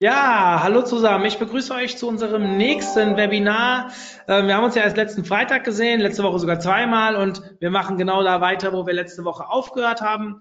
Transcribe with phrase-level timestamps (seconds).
[0.00, 1.24] Ja, hallo zusammen.
[1.24, 3.90] Ich begrüße euch zu unserem nächsten Webinar.
[4.28, 7.70] Ähm, wir haben uns ja erst letzten Freitag gesehen, letzte Woche sogar zweimal und wir
[7.70, 10.40] machen genau da weiter, wo wir letzte Woche aufgehört haben.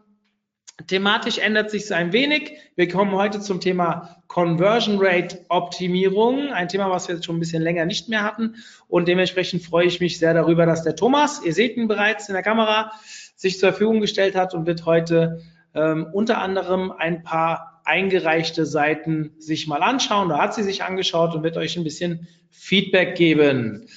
[0.85, 2.55] Thematisch ändert sich es ein wenig.
[2.75, 7.39] Wir kommen heute zum Thema Conversion Rate Optimierung, ein Thema, was wir jetzt schon ein
[7.39, 8.57] bisschen länger nicht mehr hatten.
[8.87, 12.35] Und dementsprechend freue ich mich sehr darüber, dass der Thomas, ihr seht ihn bereits in
[12.35, 12.91] der Kamera,
[13.35, 15.41] sich zur Verfügung gestellt hat und wird heute
[15.73, 20.29] ähm, unter anderem ein paar eingereichte Seiten sich mal anschauen.
[20.29, 23.87] Da hat sie sich angeschaut und wird euch ein bisschen Feedback geben.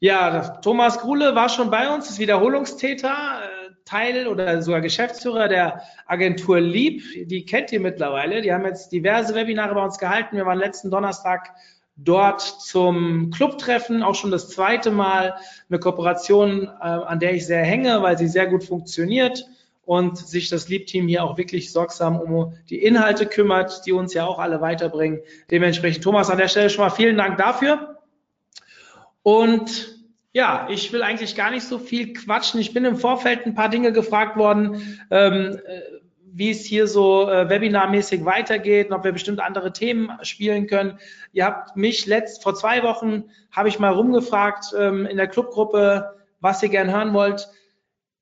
[0.00, 5.82] Ja, Thomas Gruhle war schon bei uns, ist Wiederholungstäter, äh, Teil oder sogar Geschäftsführer der
[6.06, 7.02] Agentur Lieb.
[7.28, 8.42] Die kennt ihr mittlerweile.
[8.42, 10.36] Die haben jetzt diverse Webinare bei uns gehalten.
[10.36, 11.54] Wir waren letzten Donnerstag
[11.96, 15.34] dort zum Clubtreffen, auch schon das zweite Mal
[15.68, 19.44] eine Kooperation, äh, an der ich sehr hänge, weil sie sehr gut funktioniert
[19.88, 24.26] und sich das Liebteam hier auch wirklich sorgsam um die Inhalte kümmert, die uns ja
[24.26, 25.20] auch alle weiterbringen.
[25.50, 27.96] Dementsprechend, Thomas, an der Stelle schon mal vielen Dank dafür.
[29.22, 29.98] Und
[30.34, 32.60] ja, ich will eigentlich gar nicht so viel quatschen.
[32.60, 35.80] Ich bin im Vorfeld ein paar Dinge gefragt worden, ähm, äh,
[36.34, 40.98] wie es hier so äh, webinarmäßig weitergeht und ob wir bestimmt andere Themen spielen können.
[41.32, 46.14] Ihr habt mich letzt vor zwei Wochen habe ich mal rumgefragt ähm, in der Clubgruppe,
[46.40, 47.48] was ihr gern hören wollt.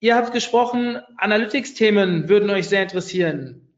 [0.01, 3.73] Ihr habt gesprochen, Analytics-Themen würden euch sehr interessieren.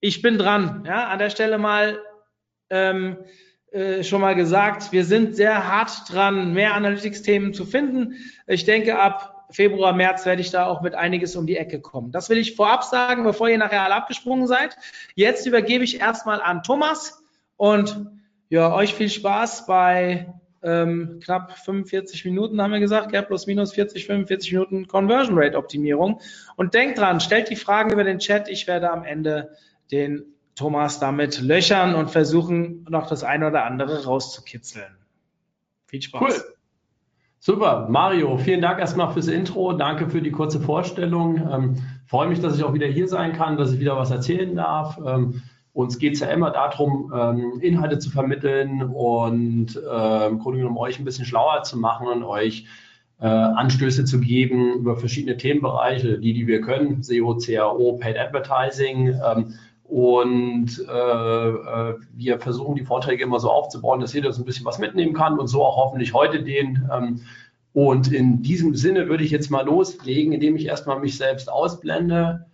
[0.00, 0.84] Ich bin dran.
[0.86, 2.00] Ja, an der Stelle mal
[2.70, 3.18] ähm,
[3.72, 8.14] äh, schon mal gesagt, wir sind sehr hart dran, mehr Analytics-Themen zu finden.
[8.46, 12.12] Ich denke, ab Februar, März werde ich da auch mit einiges um die Ecke kommen.
[12.12, 14.76] Das will ich vorab sagen, bevor ihr nachher alle abgesprungen seid.
[15.14, 17.22] Jetzt übergebe ich erstmal an Thomas
[17.56, 18.06] und
[18.48, 20.32] ja, euch viel Spaß bei
[20.62, 25.56] ähm, knapp 45 Minuten haben wir gesagt, ja, plus minus 40, 45 Minuten Conversion Rate
[25.56, 26.20] Optimierung.
[26.56, 28.48] Und denkt dran, stellt die Fragen über den Chat.
[28.48, 29.50] Ich werde am Ende
[29.90, 34.96] den Thomas damit löchern und versuchen, noch das eine oder andere rauszukitzeln.
[35.86, 36.20] Viel Spaß.
[36.22, 36.54] Cool.
[37.42, 39.72] Super, Mario, vielen Dank erstmal fürs Intro.
[39.72, 41.36] Danke für die kurze Vorstellung.
[41.50, 44.54] Ähm, freue mich, dass ich auch wieder hier sein kann, dass ich wieder was erzählen
[44.54, 44.98] darf.
[44.98, 50.58] Ähm, uns geht es ja immer darum, ähm, Inhalte zu vermitteln und äh, im Grunde
[50.58, 52.66] genommen euch ein bisschen schlauer zu machen und euch
[53.20, 59.08] äh, Anstöße zu geben über verschiedene Themenbereiche, die, die wir können, SEO, CAO, Paid Advertising.
[59.08, 59.54] Ähm,
[59.84, 64.64] und äh, äh, wir versuchen die Vorträge immer so aufzubauen, dass jeder so ein bisschen
[64.64, 66.88] was mitnehmen kann und so auch hoffentlich heute den.
[66.92, 67.20] Ähm,
[67.72, 72.46] und in diesem Sinne würde ich jetzt mal loslegen, indem ich erstmal mich selbst ausblende.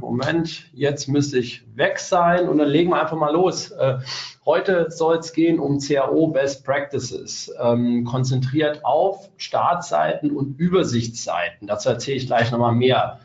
[0.00, 3.70] Moment, jetzt müsste ich weg sein und dann legen wir einfach mal los.
[3.70, 3.98] Äh,
[4.44, 11.68] heute soll es gehen um CAO Best Practices, ähm, konzentriert auf Startseiten und Übersichtsseiten.
[11.68, 13.20] Dazu erzähle ich gleich nochmal mehr.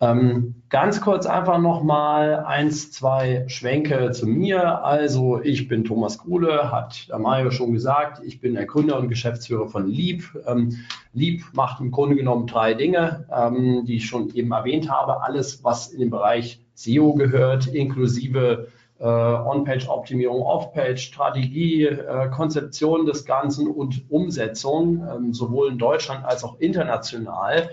[0.00, 4.84] Ähm, ganz kurz einfach nochmal eins, zwei Schwenke zu mir.
[4.84, 8.22] Also ich bin Thomas Kuhle, hat der Mario schon gesagt.
[8.24, 10.38] Ich bin der Gründer und Geschäftsführer von Lieb.
[10.46, 10.76] Ähm,
[11.12, 15.22] Lieb macht im Grunde genommen drei Dinge, ähm, die ich schon eben erwähnt habe.
[15.22, 18.68] Alles, was in den Bereich SEO gehört, inklusive
[19.00, 26.60] äh, On-Page-Optimierung, Off-Page-Strategie, äh, Konzeption des Ganzen und Umsetzung, ähm, sowohl in Deutschland als auch
[26.60, 27.70] international.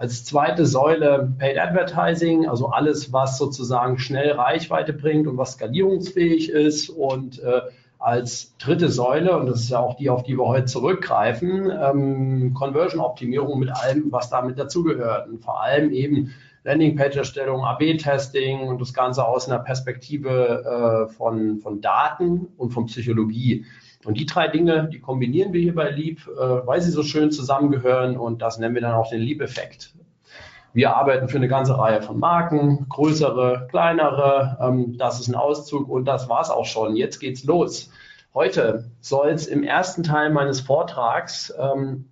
[0.00, 6.48] Als zweite Säule Paid Advertising, also alles, was sozusagen schnell Reichweite bringt und was skalierungsfähig
[6.48, 6.88] ist.
[6.88, 7.60] Und äh,
[7.98, 12.54] als dritte Säule, und das ist ja auch die, auf die wir heute zurückgreifen, ähm,
[12.54, 15.28] Conversion-Optimierung mit allem, was damit dazugehört.
[15.28, 16.32] Und vor allem eben
[16.64, 23.66] Landingpage-Erstellung, AB-Testing und das Ganze aus einer Perspektive äh, von, von Daten und von Psychologie.
[24.04, 27.30] Und die drei Dinge, die kombinieren wir hier bei Leap, äh, weil sie so schön
[27.30, 29.94] zusammengehören und das nennen wir dann auch den Leap-Effekt.
[30.72, 34.56] Wir arbeiten für eine ganze Reihe von Marken, größere, kleinere.
[34.60, 36.96] Ähm, das ist ein Auszug und das war's auch schon.
[36.96, 37.90] Jetzt geht's los.
[38.32, 42.06] Heute soll es im ersten Teil meines Vortrags ähm,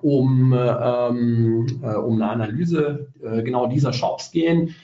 [0.00, 4.76] um, ähm, äh, um eine Analyse äh, genau dieser Shops gehen.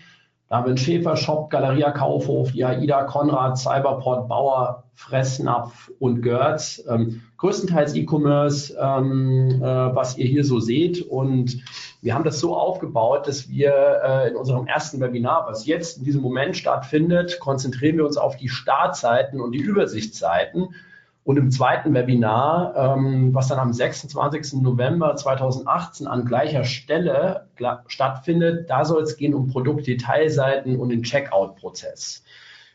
[0.53, 6.21] Da haben wir einen Schäfer Shop, Galeria Kaufhof, die AIDA, Konrad, Cyberport, Bauer, Fressnapf und
[6.21, 6.85] Görz.
[6.91, 11.01] Ähm, größtenteils E-Commerce, ähm, äh, was ihr hier so seht.
[11.09, 11.65] Und
[12.03, 13.73] wir haben das so aufgebaut, dass wir
[14.05, 18.37] äh, in unserem ersten Webinar, was jetzt in diesem Moment stattfindet, konzentrieren wir uns auf
[18.37, 20.75] die Startseiten und die Übersichtsseiten.
[21.25, 24.61] Und im zweiten Webinar, ähm, was dann am 26.
[24.61, 27.47] November 2018 an gleicher Stelle
[27.87, 32.25] stattfindet, da soll es gehen um Produktdetailseiten und den Checkout-Prozess.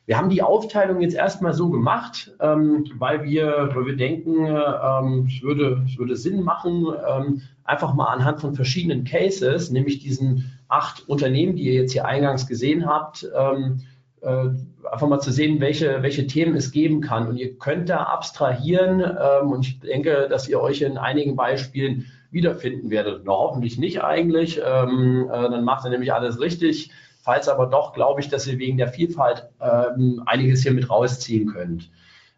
[0.06, 5.28] Wir haben die Aufteilung jetzt erstmal so gemacht, ähm, weil, wir, weil wir denken, ähm,
[5.28, 10.58] es, würde, es würde Sinn machen, ähm, einfach mal anhand von verschiedenen Cases, nämlich diesen
[10.70, 13.82] acht Unternehmen, die ihr jetzt hier eingangs gesehen habt, ähm,
[14.28, 14.50] äh,
[14.92, 17.28] einfach mal zu sehen, welche, welche Themen es geben kann.
[17.28, 22.06] Und ihr könnt da abstrahieren ähm, und ich denke, dass ihr euch in einigen Beispielen
[22.30, 23.22] wiederfinden werdet.
[23.26, 26.92] Na, hoffentlich nicht eigentlich, ähm, äh, dann macht ihr nämlich alles richtig.
[27.22, 31.48] Falls aber doch, glaube ich, dass ihr wegen der Vielfalt ähm, einiges hier mit rausziehen
[31.48, 31.90] könnt.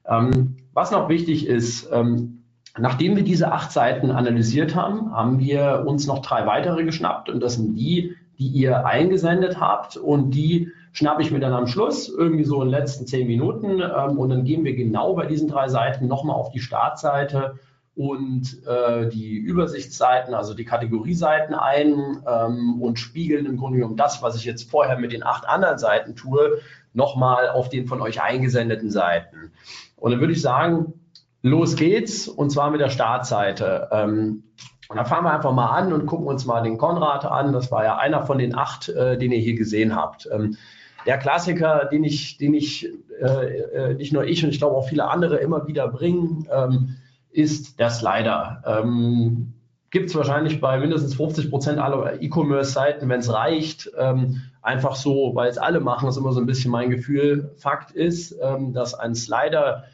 [0.08, 2.44] Ähm, was noch wichtig ist, ähm,
[2.78, 7.40] nachdem wir diese acht Seiten analysiert haben, haben wir uns noch drei weitere geschnappt und
[7.40, 12.10] das sind die, die ihr eingesendet habt und die schnappe ich mir dann am Schluss,
[12.10, 15.48] irgendwie so in den letzten zehn Minuten ähm, und dann gehen wir genau bei diesen
[15.48, 17.60] drei Seiten nochmal auf die Startseite
[17.96, 24.22] und äh, die Übersichtsseiten, also die Kategorieseiten ein ähm, und spiegeln im Grunde genommen das,
[24.22, 26.60] was ich jetzt vorher mit den acht anderen Seiten tue,
[26.94, 29.52] nochmal auf den von euch eingesendeten Seiten.
[29.98, 30.94] Und dann würde ich sagen,
[31.42, 33.90] los geht's und zwar mit der Startseite.
[33.92, 34.44] Ähm,
[34.88, 37.54] und dann fangen wir einfach mal an und gucken uns mal den Konrad an.
[37.54, 40.28] Das war ja einer von den acht, äh, den ihr hier gesehen habt.
[40.32, 40.58] Ähm,
[41.06, 42.90] der Klassiker, den ich, den ich
[43.22, 46.96] äh, äh nicht nur ich und ich glaube auch viele andere immer wieder bringen, ähm,
[47.32, 48.64] ist der Slider.
[48.66, 49.54] Ähm,
[49.92, 53.90] Gibt es wahrscheinlich bei mindestens 50 Prozent aller E-Commerce-Seiten, wenn es reicht.
[53.98, 57.52] Ähm, einfach so, weil es alle machen, ist immer so ein bisschen mein Gefühl.
[57.58, 59.86] Fakt ist, ähm, dass ein Slider,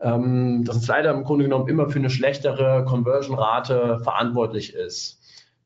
[0.00, 5.17] ähm, dass ein Slider im Grunde genommen immer für eine schlechtere Conversion-Rate verantwortlich ist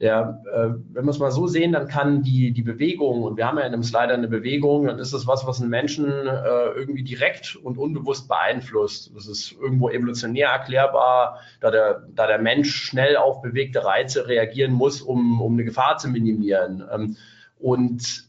[0.02, 3.46] der, äh, wenn wir es mal so sehen, dann kann die, die Bewegung, und wir
[3.46, 6.70] haben ja in einem Slider eine Bewegung, dann ist das was, was einen Menschen äh,
[6.74, 9.12] irgendwie direkt und unbewusst beeinflusst.
[9.14, 14.72] Das ist irgendwo evolutionär erklärbar, da der, da der Mensch schnell auf bewegte Reize reagieren
[14.72, 16.82] muss, um, um eine Gefahr zu minimieren.
[16.92, 17.16] Ähm,
[17.60, 18.24] und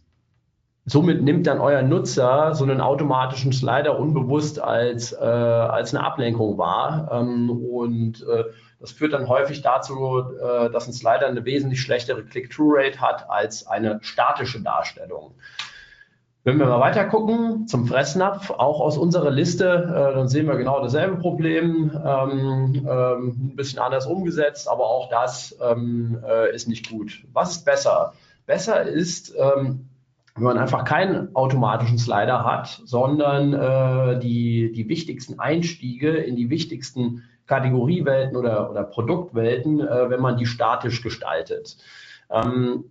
[0.85, 6.59] somit nimmt dann euer Nutzer so einen automatischen Slider unbewusst als, äh, als eine Ablenkung
[6.59, 7.09] wahr.
[7.11, 8.43] Ähm, und äh,
[8.83, 13.65] das führt dann häufig dazu, äh, dass ein Slider eine wesentlich schlechtere Click-Through-Rate hat als
[13.65, 15.35] eine statische Darstellung.
[16.43, 20.57] Wenn wir mal weiter gucken zum Fressnapf, auch aus unserer Liste, äh, dann sehen wir
[20.57, 26.67] genau dasselbe Problem, ähm, ähm, ein bisschen anders umgesetzt, aber auch das ähm, äh, ist
[26.67, 27.23] nicht gut.
[27.31, 28.11] Was ist besser?
[28.45, 29.87] Besser ist, wenn
[30.35, 37.23] man einfach keinen automatischen Slider hat, sondern die, die wichtigsten Einstiege in die wichtigsten
[37.53, 41.77] Kategoriewelten oder, oder Produktwelten, äh, wenn man die statisch gestaltet.
[42.31, 42.85] Ähm,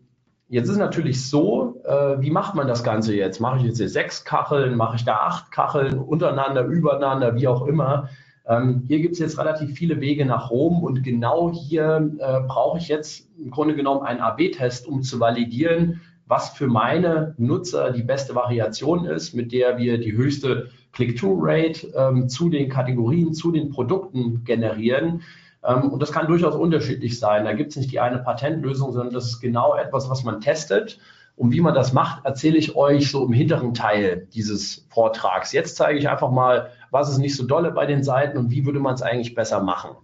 [0.49, 3.41] jetzt ist natürlich so, äh, wie macht man das Ganze jetzt?
[3.41, 7.67] Mache ich jetzt hier sechs Kacheln, mache ich da acht Kacheln, untereinander, übereinander, wie auch
[7.67, 8.09] immer.
[8.47, 12.79] Ähm, hier gibt es jetzt relativ viele Wege nach Rom und genau hier äh, brauche
[12.79, 18.05] ich jetzt im Grunde genommen einen AB-Test, um zu validieren, was für meine Nutzer die
[18.05, 23.71] beste Variation ist, mit der wir die höchste Click-Through-Rate ähm, zu den Kategorien, zu den
[23.71, 25.23] Produkten generieren.
[25.65, 27.45] Ähm, und das kann durchaus unterschiedlich sein.
[27.45, 30.99] Da gibt es nicht die eine Patentlösung, sondern das ist genau etwas, was man testet.
[31.35, 35.53] Und wie man das macht, erzähle ich euch so im hinteren Teil dieses Vortrags.
[35.53, 38.67] Jetzt zeige ich einfach mal, was ist nicht so dolle bei den Seiten und wie
[38.67, 39.97] würde man es eigentlich besser machen.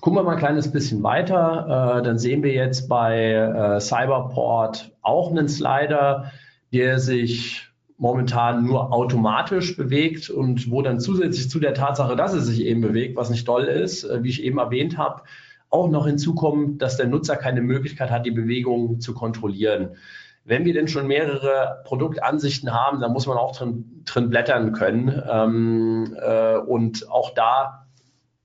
[0.00, 1.98] Gucken wir mal ein kleines bisschen weiter.
[1.98, 6.32] Äh, dann sehen wir jetzt bei äh, Cyberport auch einen Slider,
[6.72, 12.46] der sich momentan nur automatisch bewegt und wo dann zusätzlich zu der Tatsache, dass es
[12.46, 15.22] sich eben bewegt, was nicht toll ist, äh, wie ich eben erwähnt habe,
[15.70, 19.96] auch noch hinzukommt, dass der Nutzer keine Möglichkeit hat, die Bewegung zu kontrollieren.
[20.44, 25.22] Wenn wir denn schon mehrere Produktansichten haben, dann muss man auch drin, drin blättern können
[25.28, 27.86] ähm, äh, und auch da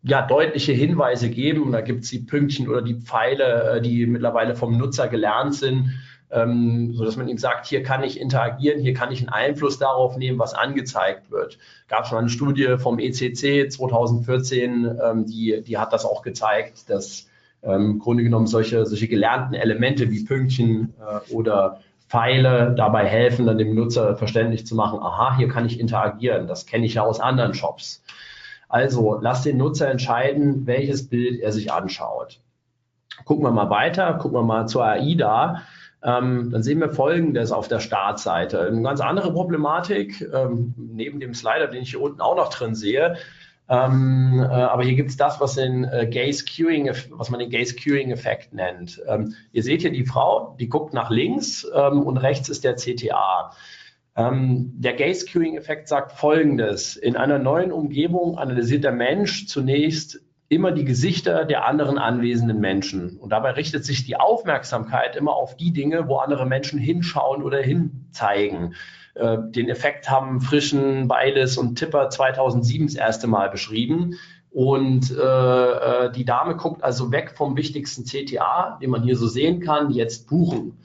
[0.01, 1.61] ja, deutliche Hinweise geben.
[1.61, 5.53] Und da gibt es die Pünktchen oder die Pfeile, äh, die mittlerweile vom Nutzer gelernt
[5.53, 5.91] sind,
[6.31, 9.77] ähm, so dass man ihm sagt, hier kann ich interagieren, hier kann ich einen Einfluss
[9.79, 11.57] darauf nehmen, was angezeigt wird.
[11.87, 16.89] Gab es mal eine Studie vom ECC 2014, ähm, die, die hat das auch gezeigt,
[16.89, 17.27] dass
[17.63, 23.45] ähm, im Grunde genommen solche, solche gelernten Elemente wie Pünktchen äh, oder Pfeile dabei helfen,
[23.45, 26.47] dann dem Nutzer verständlich zu machen, aha, hier kann ich interagieren.
[26.47, 28.03] Das kenne ich ja aus anderen Shops.
[28.67, 32.39] Also lass den Nutzer entscheiden, welches Bild er sich anschaut.
[33.25, 35.61] Gucken wir mal weiter, gucken wir mal zur AIDA
[36.03, 38.61] ähm, dann sehen wir Folgendes auf der Startseite.
[38.61, 42.75] Eine ganz andere Problematik, ähm, neben dem Slider, den ich hier unten auch noch drin
[42.75, 43.17] sehe.
[43.69, 47.49] Ähm, äh, aber hier gibt es das, was, den, äh, Gaze Queuing, was man den
[47.49, 49.01] Gaze Queuing-Effekt nennt.
[49.07, 52.75] Ähm, ihr seht hier die Frau, die guckt nach links ähm, und rechts ist der
[52.75, 53.51] CTA.
[54.15, 56.97] Ähm, der Gaze-Queuing-Effekt sagt Folgendes.
[56.97, 60.19] In einer neuen Umgebung analysiert der Mensch zunächst
[60.51, 63.17] immer die Gesichter der anderen anwesenden Menschen.
[63.17, 67.61] Und dabei richtet sich die Aufmerksamkeit immer auf die Dinge, wo andere Menschen hinschauen oder
[67.61, 68.75] hinzeigen.
[69.13, 74.15] Äh, den Effekt haben Frischen, Beiles und Tipper 2007 das erste Mal beschrieben.
[74.49, 79.27] Und äh, äh, die Dame guckt also weg vom wichtigsten CTA, den man hier so
[79.27, 80.77] sehen kann, jetzt buchen.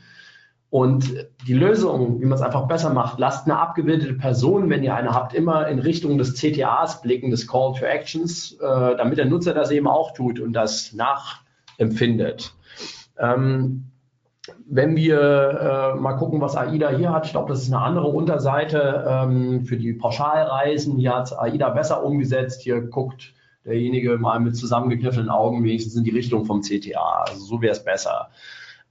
[0.68, 4.94] Und die Lösung, wie man es einfach besser macht, lasst eine abgebildete Person, wenn ihr
[4.94, 9.26] eine habt, immer in Richtung des CTAs blicken, des Call to Actions, äh, damit der
[9.26, 12.52] Nutzer das eben auch tut und das nachempfindet.
[13.18, 13.86] Ähm,
[14.68, 18.08] wenn wir äh, mal gucken, was AIDA hier hat, ich glaube, das ist eine andere
[18.08, 20.96] Unterseite ähm, für die Pauschalreisen.
[20.96, 22.62] Hier hat AIDA besser umgesetzt.
[22.62, 27.24] Hier guckt derjenige mal mit zusammengekniffenen Augen wenigstens in die Richtung vom CTA.
[27.28, 28.30] Also so wäre es besser.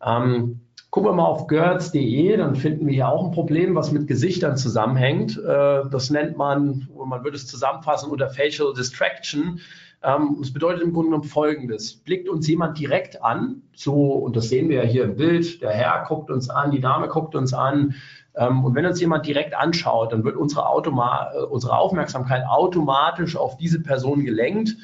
[0.06, 0.62] Ähm,
[0.96, 4.56] Gucken wir mal auf girls.de, dann finden wir hier auch ein Problem, was mit Gesichtern
[4.56, 5.38] zusammenhängt.
[5.38, 9.60] Äh, das nennt man, man würde es zusammenfassen unter Facial Distraction.
[10.02, 11.98] Ähm, es bedeutet im Grunde genommen Folgendes.
[11.98, 15.72] Blickt uns jemand direkt an, so, und das sehen wir ja hier im Bild, der
[15.72, 17.96] Herr guckt uns an, die Dame guckt uns an,
[18.38, 23.36] ähm, und wenn uns jemand direkt anschaut, dann wird unsere, Automa äh, unsere Aufmerksamkeit automatisch
[23.36, 24.78] auf diese Person gelenkt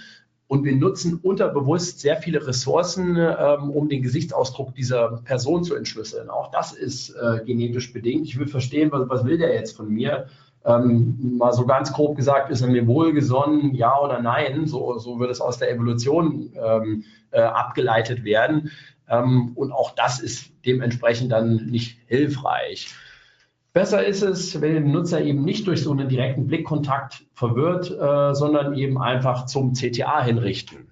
[0.52, 6.30] und wir nutzen unterbewusst sehr viele Ressourcen, ähm, um den Gesichtsausdruck dieser Person zu entschlüsseln.
[6.30, 8.28] Auch das ist äh, genetisch bedingt.
[8.28, 10.26] Ich will verstehen, was, was will der jetzt von mir?
[10.66, 14.68] Ähm, mal so ganz grob gesagt, ist er mir wohlgesonnen, ja oder nein?
[14.68, 18.72] So, so wird es aus der Evolution ähm, äh, abgeleitet werden.
[19.08, 22.90] Ähm, und auch das ist dementsprechend dann nicht hilfreich.
[23.74, 28.36] Besser ist es, wenn der Nutzer eben nicht durch so einen direkten Blickkontakt verwirrt, äh,
[28.36, 30.90] sondern eben einfach zum CTA hinrichten.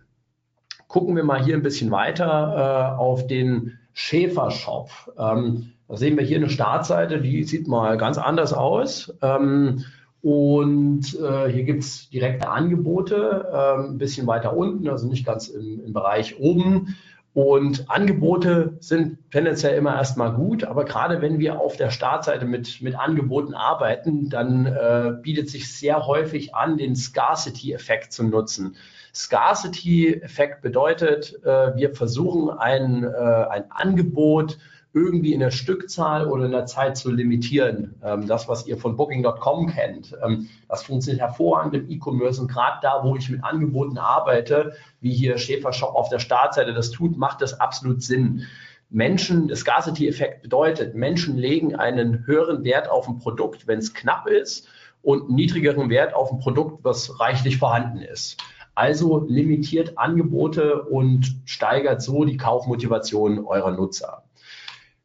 [0.87, 4.89] Gucken wir mal hier ein bisschen weiter äh, auf den Schäfer-Shop.
[5.17, 9.13] Ähm, da sehen wir hier eine Startseite, die sieht mal ganz anders aus.
[9.21, 9.83] Ähm,
[10.21, 15.47] und äh, hier gibt es direkte Angebote, äh, ein bisschen weiter unten, also nicht ganz
[15.49, 16.95] im, im Bereich oben.
[17.41, 22.81] Und Angebote sind tendenziell immer erstmal gut, aber gerade wenn wir auf der Startseite mit,
[22.81, 28.75] mit Angeboten arbeiten, dann äh, bietet sich sehr häufig an, den Scarcity-Effekt zu nutzen.
[29.15, 34.57] Scarcity-Effekt bedeutet, äh, wir versuchen ein, äh, ein Angebot
[34.93, 37.95] irgendwie in der Stückzahl oder in der Zeit zu limitieren.
[38.03, 42.79] Ähm, das, was ihr von Booking.com kennt, ähm, das funktioniert hervorragend im E-Commerce und gerade
[42.81, 47.17] da, wo ich mit Angeboten arbeite, wie hier Schäfer Shop auf der Startseite das tut,
[47.17, 48.47] macht das absolut Sinn.
[48.89, 54.27] Menschen, der Scarcity-Effekt bedeutet, Menschen legen einen höheren Wert auf ein Produkt, wenn es knapp
[54.27, 54.67] ist
[55.03, 58.37] und niedrigeren Wert auf ein Produkt, was reichlich vorhanden ist.
[58.73, 64.23] Also limitiert Angebote und steigert so die Kaufmotivation eurer Nutzer.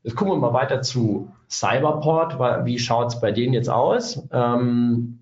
[0.05, 2.39] Jetzt gucken wir mal weiter zu Cyberport.
[2.67, 4.23] Wie schaut es bei denen jetzt aus?
[4.31, 5.21] Ähm,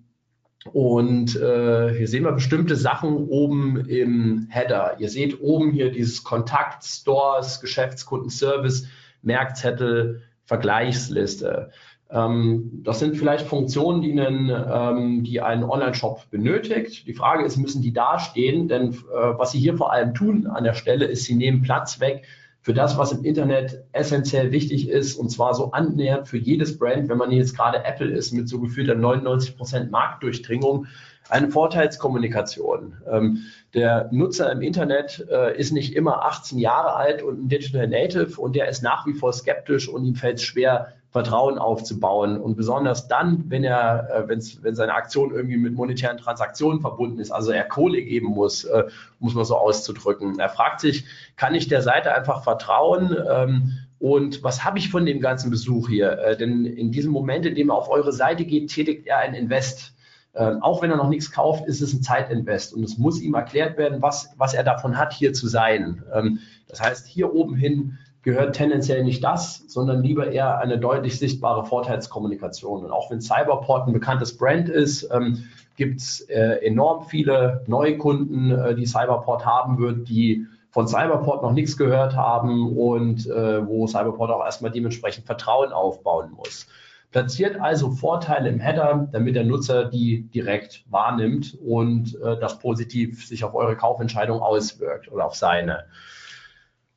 [0.73, 4.97] und äh, hier sehen wir bestimmte Sachen oben im Header.
[4.99, 8.87] Ihr seht oben hier dieses Kontakt, Stores, Geschäftskundenservice,
[9.21, 11.71] Merkzettel, Vergleichsliste.
[12.09, 17.07] Ähm, das sind vielleicht Funktionen, die einen, ähm, die einen Online-Shop benötigt.
[17.07, 18.67] Die Frage ist, müssen die dastehen?
[18.67, 18.93] Denn äh,
[19.37, 22.25] was sie hier vor allem tun an der Stelle, ist, sie nehmen Platz weg
[22.63, 27.09] für das, was im Internet essentiell wichtig ist, und zwar so annähernd für jedes Brand,
[27.09, 30.87] wenn man jetzt gerade Apple ist mit so gefühlter 99 Prozent Marktdurchdringung,
[31.29, 32.97] eine Vorteilskommunikation.
[33.05, 33.39] Ähm,
[33.73, 38.39] der Nutzer im Internet äh, ist nicht immer 18 Jahre alt und ein Digital Native
[38.39, 42.37] und der ist nach wie vor skeptisch und ihm fällt es schwer, Vertrauen aufzubauen.
[42.37, 47.31] Und besonders dann, wenn er, äh, wenn seine Aktion irgendwie mit monetären Transaktionen verbunden ist,
[47.31, 48.85] also er Kohle geben muss, äh,
[49.19, 50.39] muss man so auszudrücken.
[50.39, 51.05] Er fragt sich,
[51.37, 53.15] kann ich der Seite einfach vertrauen?
[53.31, 56.17] Ähm, und was habe ich von dem ganzen Besuch hier?
[56.17, 59.35] Äh, denn in diesem Moment, in dem er auf eure Seite geht, tätigt er ein
[59.35, 59.93] Invest.
[60.33, 63.35] Äh, auch wenn er noch nichts kauft, ist es ein Zeitinvest und es muss ihm
[63.35, 66.01] erklärt werden, was, was er davon hat, hier zu sein.
[66.11, 71.19] Ähm, das heißt, hier oben hin gehört tendenziell nicht das, sondern lieber eher eine deutlich
[71.19, 72.85] sichtbare Vorteilskommunikation.
[72.85, 75.43] Und auch wenn Cyberport ein bekanntes Brand ist, ähm,
[75.75, 81.51] gibt es äh, enorm viele Neukunden, äh, die Cyberport haben wird, die von Cyberport noch
[81.51, 86.65] nichts gehört haben und äh, wo Cyberport auch erstmal dementsprechend Vertrauen aufbauen muss.
[87.11, 93.27] Platziert also Vorteile im Header, damit der Nutzer die direkt wahrnimmt und äh, das positiv
[93.27, 95.83] sich auf eure Kaufentscheidung auswirkt oder auf seine.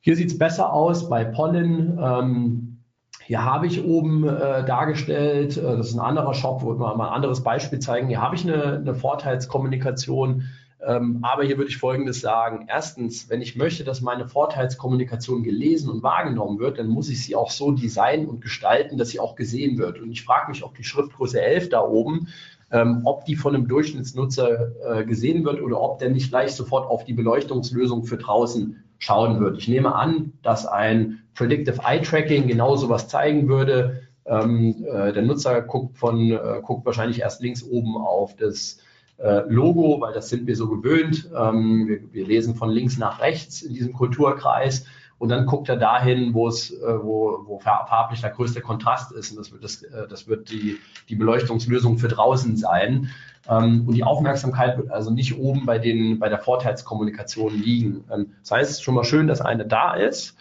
[0.07, 1.99] Hier sieht es besser aus bei Pollen.
[2.01, 2.77] Ähm,
[3.25, 7.09] hier habe ich oben äh, dargestellt, äh, das ist ein anderer Shop, wo wir mal
[7.09, 8.07] ein anderes Beispiel zeigen.
[8.07, 10.43] Hier habe ich eine, eine Vorteilskommunikation.
[10.79, 12.67] Äh, Ähm, aber hier würde ich Folgendes sagen.
[12.69, 17.35] Erstens, wenn ich möchte, dass meine Vorteilskommunikation gelesen und wahrgenommen wird, dann muss ich sie
[17.35, 19.99] auch so designen und gestalten, dass sie auch gesehen wird.
[19.99, 22.29] Und ich frage mich, ob die Schriftgröße 11 da oben,
[22.71, 26.89] ähm, ob die von einem Durchschnittsnutzer äh, gesehen wird oder ob der nicht gleich sofort
[26.89, 29.57] auf die Beleuchtungslösung für draußen schauen wird.
[29.57, 34.03] Ich nehme an, dass ein Predictive Eye Tracking genau sowas zeigen würde.
[34.25, 38.79] Ähm, äh, der Nutzer guckt, von, äh, guckt wahrscheinlich erst links oben auf das
[39.17, 41.29] äh, Logo, weil das sind wir so gewöhnt.
[41.35, 44.85] Ähm, wir, wir, lesen von links nach rechts in diesem Kulturkreis
[45.19, 49.31] und dann guckt er dahin, wo es, äh, wo, wo farblich der größte Kontrast ist.
[49.31, 50.77] Und das wird, das, äh, das wird die,
[51.09, 53.09] die Beleuchtungslösung für draußen sein.
[53.49, 58.03] Ähm, und die Aufmerksamkeit wird also nicht oben bei, den, bei der Vorteilskommunikation liegen.
[58.13, 60.37] Ähm, das heißt, es ist schon mal schön, dass eine da ist.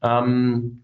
[0.00, 0.82] Ähm,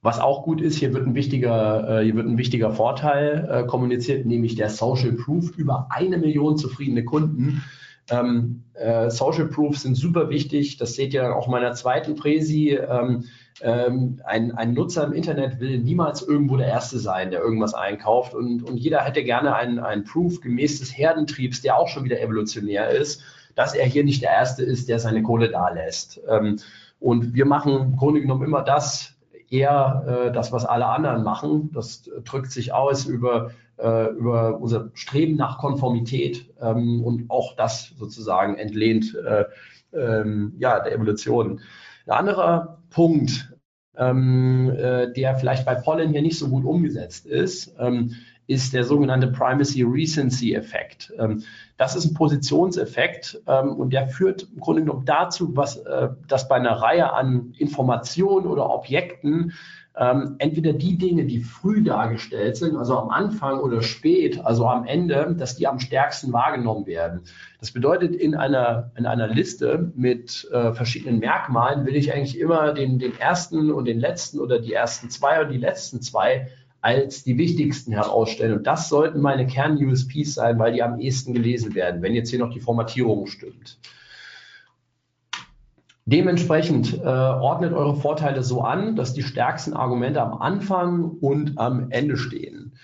[0.00, 4.26] was auch gut ist, hier wird ein wichtiger, äh, hier wird ein wichtiger Vorteil kommuniziert,
[4.26, 5.50] nämlich der Social Proof.
[5.56, 7.62] Über eine Million zufriedene Kunden.
[8.10, 10.76] Ähm, äh, Social Proof sind super wichtig.
[10.76, 12.70] Das seht ihr dann auch in meiner zweiten Präsi.
[12.70, 13.24] Ähm,
[13.60, 18.34] ähm, ein, ein, Nutzer im Internet will niemals irgendwo der Erste sein, der irgendwas einkauft.
[18.34, 22.20] Und, und jeder hätte gerne einen, einen Proof gemäß des Herdentriebs, der auch schon wieder
[22.20, 23.22] evolutionär ist,
[23.54, 26.20] dass er hier nicht der Erste ist, der seine Kohle da lässt.
[26.28, 26.58] Ähm,
[27.00, 29.14] und wir machen im Grunde genommen immer das,
[29.50, 31.70] eher äh, das, was alle anderen machen.
[31.72, 37.94] Das drückt sich aus über, äh, über unser Streben nach Konformität ähm, und auch das
[37.96, 39.44] sozusagen entlehnt äh,
[39.92, 41.60] ähm, ja, der Evolution.
[42.06, 43.54] Ein anderer Punkt,
[43.96, 48.14] ähm, äh, der vielleicht bei Pollen hier nicht so gut umgesetzt ist, ähm,
[48.46, 51.12] ist der sogenannte Primacy Recency Effekt.
[51.18, 51.42] Ähm,
[51.76, 56.48] das ist ein Positionseffekt ähm, und der führt im Grunde genommen dazu, was, äh, dass
[56.48, 59.52] bei einer Reihe an Informationen oder Objekten
[59.96, 64.84] ähm, entweder die Dinge, die früh dargestellt sind, also am Anfang oder spät, also am
[64.86, 67.20] Ende, dass die am stärksten wahrgenommen werden.
[67.60, 72.72] Das bedeutet, in einer, in einer Liste mit äh, verschiedenen Merkmalen will ich eigentlich immer
[72.72, 76.48] den, den ersten und den letzten oder die ersten zwei und die letzten zwei
[76.80, 78.58] als die wichtigsten herausstellen.
[78.58, 82.40] Und das sollten meine Kern-USPs sein, weil die am ehesten gelesen werden, wenn jetzt hier
[82.40, 83.78] noch die Formatierung stimmt.
[86.06, 91.90] Dementsprechend äh, ordnet eure Vorteile so an, dass die stärksten Argumente am Anfang und am
[91.90, 92.74] Ende stehen.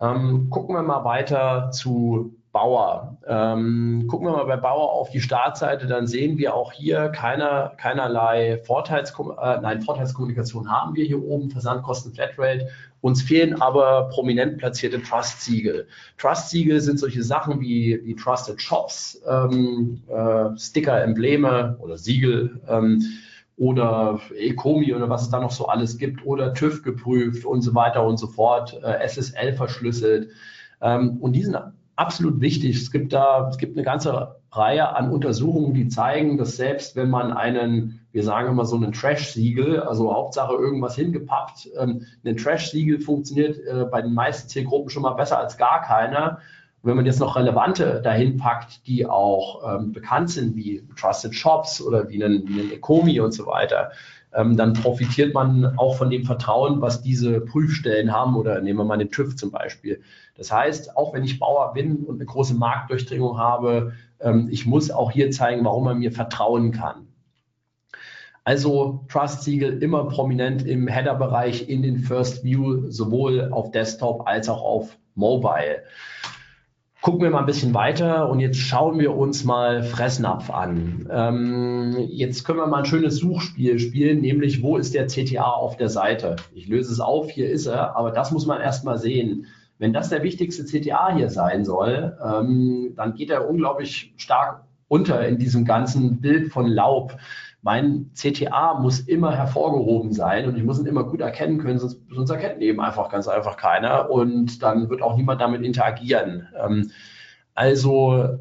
[0.00, 3.16] Ähm, gucken wir mal weiter zu Bauer.
[3.26, 7.72] Ähm, gucken wir mal bei Bauer auf die Startseite, dann sehen wir auch hier keiner,
[7.78, 12.68] keinerlei Vorteilskom äh, nein, Vorteilskommunikation haben wir hier oben, Versandkosten Flatrate.
[13.00, 15.88] Uns fehlen aber prominent platzierte Trust-Siegel.
[16.18, 22.60] Trust-Siegel sind solche Sachen wie, wie Trusted Shops, ähm, äh, Sticker, Embleme oder Siegel.
[22.68, 23.02] Ähm,
[23.58, 27.74] oder Ecomi oder was es da noch so alles gibt oder TÜV geprüft und so
[27.74, 30.30] weiter und so fort, äh, SSL verschlüsselt.
[30.80, 31.56] Ähm, und die sind
[31.96, 32.76] absolut wichtig.
[32.76, 37.10] Es gibt da, es gibt eine ganze Reihe an Untersuchungen, die zeigen, dass selbst wenn
[37.10, 43.00] man einen, wir sagen immer so einen Trash-Siegel, also Hauptsache irgendwas hingepappt, ähm, ein Trash-Siegel
[43.00, 46.38] funktioniert äh, bei den meisten Zielgruppen schon mal besser als gar keiner.
[46.82, 51.34] Und wenn man jetzt noch relevante dahin packt, die auch ähm, bekannt sind, wie Trusted
[51.34, 53.92] Shops oder wie einen, wie einen Ecomi und so weiter,
[54.34, 58.84] ähm, dann profitiert man auch von dem Vertrauen, was diese Prüfstellen haben oder nehmen wir
[58.84, 60.00] mal den TÜV zum Beispiel.
[60.36, 64.90] Das heißt, auch wenn ich Bauer bin und eine große Marktdurchdringung habe, ähm, ich muss
[64.90, 67.08] auch hier zeigen, warum man mir vertrauen kann.
[68.44, 74.62] Also Trust-Siegel immer prominent im Header-Bereich in den First View, sowohl auf Desktop als auch
[74.62, 75.82] auf Mobile.
[77.02, 81.08] Gucken wir mal ein bisschen weiter und jetzt schauen wir uns mal Fressnapf an.
[81.10, 85.76] Ähm, jetzt können wir mal ein schönes Suchspiel spielen, nämlich wo ist der CTA auf
[85.76, 86.36] der Seite?
[86.54, 89.46] Ich löse es auf, hier ist er, aber das muss man erst mal sehen.
[89.78, 94.62] Wenn das der wichtigste CTA hier sein soll, ähm, dann geht er unglaublich stark
[94.92, 97.16] unter in diesem ganzen Bild von Laub
[97.62, 101.98] mein CTA muss immer hervorgehoben sein und ich muss ihn immer gut erkennen können, sonst,
[102.10, 106.46] sonst erkennt eben einfach ganz einfach keiner und dann wird auch niemand damit interagieren.
[106.62, 106.90] Ähm,
[107.54, 108.38] also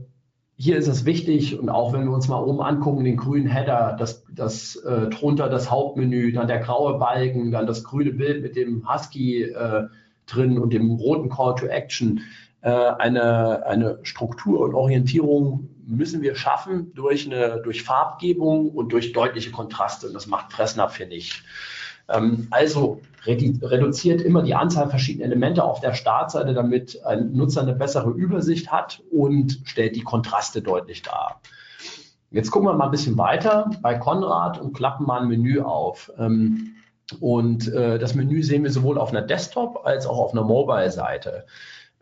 [0.58, 3.96] hier ist es wichtig und auch wenn wir uns mal oben angucken, den grünen Header,
[3.98, 8.58] das, das äh, drunter das Hauptmenü, dann der graue Balken, dann das grüne Bild mit
[8.58, 9.84] dem Husky äh,
[10.26, 12.22] drin und dem roten Call to Action.
[12.62, 19.13] Äh, eine, eine Struktur und Orientierung müssen wir schaffen durch, eine, durch Farbgebung und durch
[19.13, 20.08] deutliche Kontraste.
[20.08, 21.44] Und das macht Fressnapf hier nicht.
[22.10, 27.74] Ähm, also reduziert immer die Anzahl verschiedener Elemente auf der Startseite, damit ein Nutzer eine
[27.74, 31.41] bessere Übersicht hat und stellt die Kontraste deutlich dar.
[32.32, 36.12] Jetzt gucken wir mal ein bisschen weiter bei Konrad und klappen mal ein Menü auf.
[36.17, 36.76] Ähm,
[37.20, 41.46] und äh, das Menü sehen wir sowohl auf einer Desktop- als auch auf einer Mobile-Seite.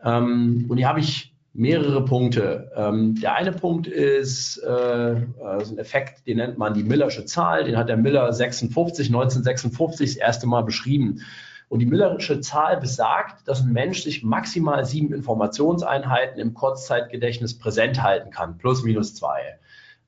[0.02, 2.70] Ähm, und hier habe ich mehrere Punkte.
[2.76, 7.64] Ähm, der eine Punkt ist äh, also ein Effekt, den nennt man die Millersche Zahl.
[7.64, 11.20] Den hat der Miller 56, 1956 das erste Mal beschrieben.
[11.68, 18.02] Und die Millersche Zahl besagt, dass ein Mensch sich maximal sieben Informationseinheiten im Kurzzeitgedächtnis präsent
[18.02, 19.58] halten kann, plus minus zwei.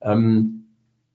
[0.01, 0.65] Ähm,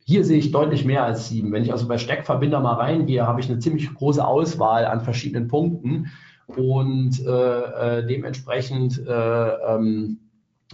[0.05, 1.53] hier sehe ich deutlich mehr als sieben.
[1.53, 5.49] Wenn ich also bei Steckverbinder mal reingehe, habe ich eine ziemlich große Auswahl an verschiedenen
[5.49, 6.11] Punkten
[6.49, 10.19] und äh, äh, dementsprechend äh, ähm,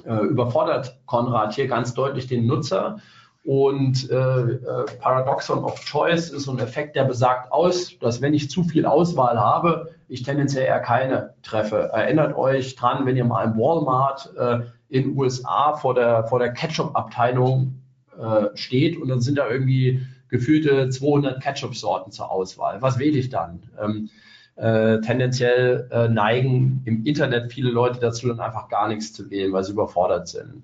[0.04, 2.98] äh, überfordert Konrad hier ganz deutlich den Nutzer.
[3.44, 4.58] Und äh,
[5.00, 8.86] Paradoxon of Choice ist so ein Effekt, der besagt aus, dass wenn ich zu viel
[8.86, 11.90] Auswahl habe, ich tendenziell eher keine treffe.
[11.92, 16.54] Erinnert euch dran, wenn ihr mal im Walmart äh, in USA vor der, vor der
[16.54, 17.82] Ketchup-Abteilung
[18.18, 22.80] äh, steht und dann sind da irgendwie gefühlte 200 Ketchup-Sorten zur Auswahl.
[22.80, 23.62] Was wähle ich dann?
[23.78, 24.08] Ähm,
[24.56, 29.52] äh, tendenziell äh, neigen im Internet viele Leute dazu, dann einfach gar nichts zu wählen,
[29.52, 30.62] weil sie überfordert sind.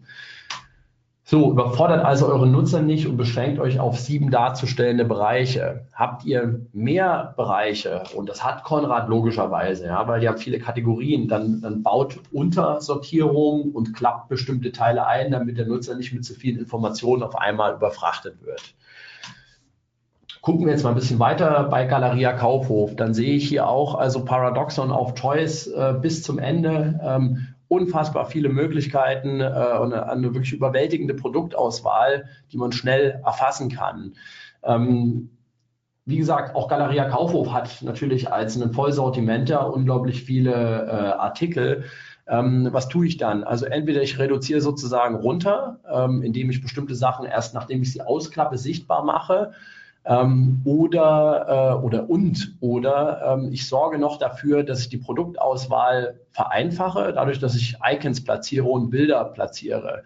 [1.30, 5.86] So, überfordert also eure Nutzer nicht und beschränkt euch auf sieben darzustellende Bereiche.
[5.92, 11.28] Habt ihr mehr Bereiche, und das hat Konrad logischerweise, ja, weil die haben viele Kategorien,
[11.28, 16.34] dann, dann baut Untersortierung und klappt bestimmte Teile ein, damit der Nutzer nicht mit zu
[16.34, 18.74] vielen Informationen auf einmal überfrachtet wird.
[20.42, 22.96] Gucken wir jetzt mal ein bisschen weiter bei Galeria Kaufhof.
[22.96, 26.98] Dann sehe ich hier auch also Paradoxon of Choice äh, bis zum Ende.
[27.02, 29.44] Ähm, unfassbar viele Möglichkeiten äh,
[29.80, 34.14] und eine, eine, wirklich überwältigende Produktauswahl, die man schnell erfassen kann.
[34.62, 35.30] Ähm,
[36.06, 41.84] wie gesagt, auch Galeria Kaufhof hat natürlich als ein Vollsortimenter unglaublich viele äh, Artikel.
[42.26, 43.44] Ähm, was tue ich dann?
[43.44, 48.00] Also entweder ich reduziere sozusagen runter, ähm, indem ich bestimmte Sachen erst nachdem ich sie
[48.00, 49.52] ausklappe sichtbar mache
[50.04, 56.20] ähm, oder, äh, oder und oder ähm, ich sorge noch dafür, dass ich die Produktauswahl
[56.32, 60.04] vereinfache, dadurch, dass ich Icons platziere und Bilder platziere.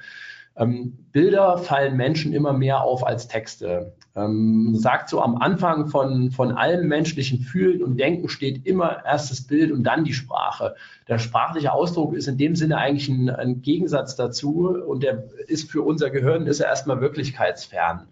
[0.57, 3.93] Ähm, Bilder fallen Menschen immer mehr auf als Texte.
[4.17, 9.33] Ähm, sagt so am Anfang von, von allem menschlichen Fühlen und Denken steht immer erst
[9.33, 10.77] das Bild und dann die Sprache.
[11.09, 15.71] Der sprachliche Ausdruck ist in dem Sinne eigentlich ein, ein Gegensatz dazu und der ist
[15.73, 18.07] für unser Gehirn ist er erstmal wirklichkeitsfern.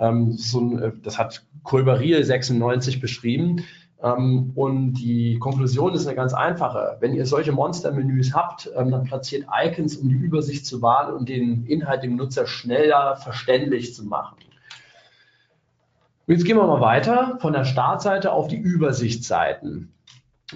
[0.00, 3.64] Ähm, so ein, äh, das hat Kolberiel 96 beschrieben.
[4.02, 6.96] Ähm, und die Konklusion ist eine ganz einfache.
[7.00, 11.28] Wenn ihr solche Monstermenüs habt, ähm, dann platziert Icons, um die Übersicht zu wahren und
[11.28, 14.36] den Inhalt dem Nutzer schneller verständlich zu machen.
[16.26, 19.92] Jetzt gehen wir mal weiter von der Startseite auf die Übersichtsseiten.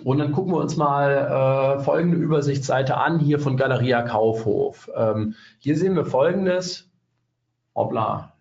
[0.02, 4.90] Und dann gucken wir uns mal äh, folgende Übersichtsseite an, hier von Galeria Kaufhof.
[4.96, 6.90] Ähm, hier sehen wir folgendes.
[7.74, 8.33] Hoppla,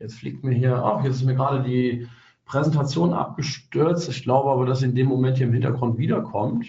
[0.00, 2.08] Jetzt fliegt mir hier, ach, jetzt ist mir gerade die
[2.46, 4.08] Präsentation abgestürzt.
[4.08, 6.66] Ich glaube aber, dass in dem Moment hier im Hintergrund wiederkommt.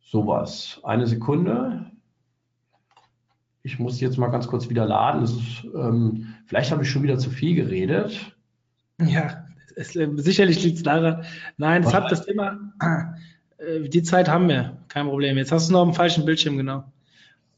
[0.00, 0.80] Sowas.
[0.82, 1.90] Eine Sekunde.
[3.62, 5.22] Ich muss jetzt mal ganz kurz wieder laden.
[5.22, 8.36] Ist, ähm, vielleicht habe ich schon wieder zu viel geredet.
[9.00, 11.24] Ja, es, äh, sicherlich liegt es daran.
[11.56, 12.58] Nein, es hat das immer.
[13.58, 15.38] Äh, die Zeit haben wir, kein Problem.
[15.38, 16.84] Jetzt hast du noch einen falschen Bildschirm, genau.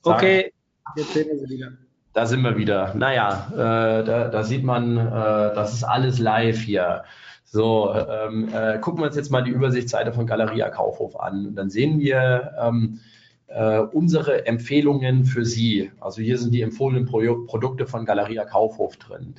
[0.02, 0.52] Okay,
[0.96, 1.72] jetzt sehen wir sie wieder.
[2.14, 2.94] Da sind wir wieder.
[2.94, 7.02] Naja, äh, da, da sieht man, äh, das ist alles live hier.
[7.44, 11.56] So, ähm, äh, gucken wir uns jetzt mal die Übersichtsseite von Galeria Kaufhof an.
[11.56, 13.00] dann sehen wir ähm,
[13.48, 15.90] äh, unsere Empfehlungen für Sie.
[16.00, 19.34] Also hier sind die empfohlenen Pro Produkte von Galeria Kaufhof drin.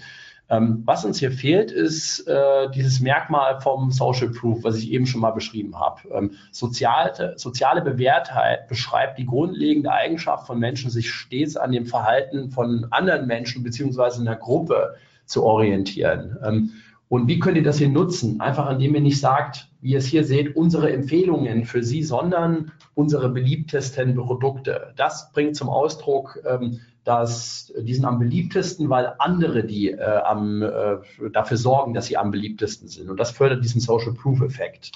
[0.50, 5.08] Ähm, was uns hier fehlt, ist äh, dieses Merkmal vom Social Proof, was ich eben
[5.08, 6.02] schon mal beschrieben habe.
[6.14, 12.52] Ähm, soziale, soziale Bewährtheit beschreibt die grundlegende Eigenschaft von Menschen, sich stets an dem Verhalten
[12.52, 16.38] von anderen Menschen beziehungsweise einer Gruppe zu orientieren.
[16.44, 16.72] Ähm,
[17.08, 18.42] und wie könnt ihr das hier nutzen?
[18.42, 22.72] Einfach indem ihr nicht sagt, wie ihr es hier seht, unsere Empfehlungen für Sie, sondern
[22.96, 24.94] unsere beliebtesten Produkte.
[24.96, 30.64] Das bringt zum Ausdruck, ähm, dass die sind am beliebtesten, weil andere die äh, am,
[30.64, 30.98] äh,
[31.32, 33.10] dafür sorgen, dass sie am beliebtesten sind.
[33.10, 34.92] Und das fördert diesen Social Proof Effekt.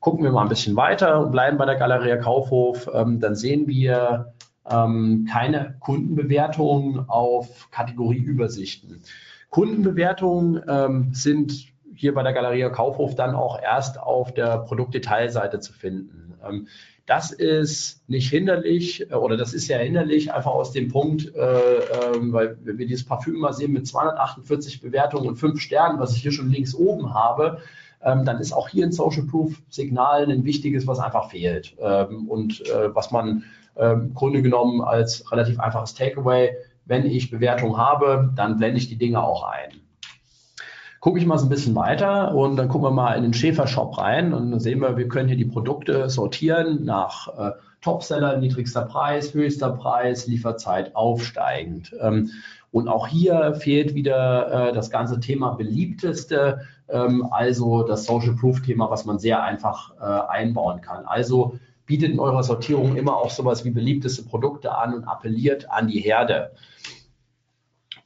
[0.00, 2.90] Gucken wir mal ein bisschen weiter und bleiben bei der Galeria Kaufhof.
[2.92, 4.34] Ähm, dann sehen wir
[4.70, 9.02] ähm, keine Kundenbewertungen auf Kategorieübersichten.
[9.48, 15.72] Kundenbewertungen ähm, sind hier bei der Galeria Kaufhof dann auch erst auf der Produktdetailseite zu
[15.72, 16.34] finden.
[17.00, 21.34] Ähm, das ist nicht hinderlich äh, oder das ist ja hinderlich, einfach aus dem Punkt,
[21.34, 26.14] äh, äh, weil wir dieses Parfüm mal sehen mit 248 Bewertungen und 5 Sternen, was
[26.14, 27.58] ich hier schon links oben habe,
[28.02, 31.76] ähm, dann ist auch hier ein Social Proof Signal ein wichtiges, was einfach fehlt.
[31.80, 33.44] Ähm, und äh, was man
[33.76, 38.88] ähm, im Grunde genommen als relativ einfaches Takeaway, wenn ich Bewertung habe, dann blende ich
[38.88, 39.80] die Dinge auch ein
[41.00, 43.96] gucke ich mal so ein bisschen weiter und dann gucken wir mal in den Schäfer-Shop
[43.98, 48.82] rein und dann sehen wir, wir können hier die Produkte sortieren nach äh, Topseller, niedrigster
[48.82, 51.94] Preis, höchster Preis, Lieferzeit aufsteigend.
[52.00, 52.30] Ähm,
[52.70, 58.60] und auch hier fehlt wieder äh, das ganze Thema beliebteste, ähm, also das Social Proof
[58.60, 61.06] Thema, was man sehr einfach äh, einbauen kann.
[61.06, 65.88] Also bietet in eurer Sortierung immer auch sowas wie beliebteste Produkte an und appelliert an
[65.88, 66.52] die Herde.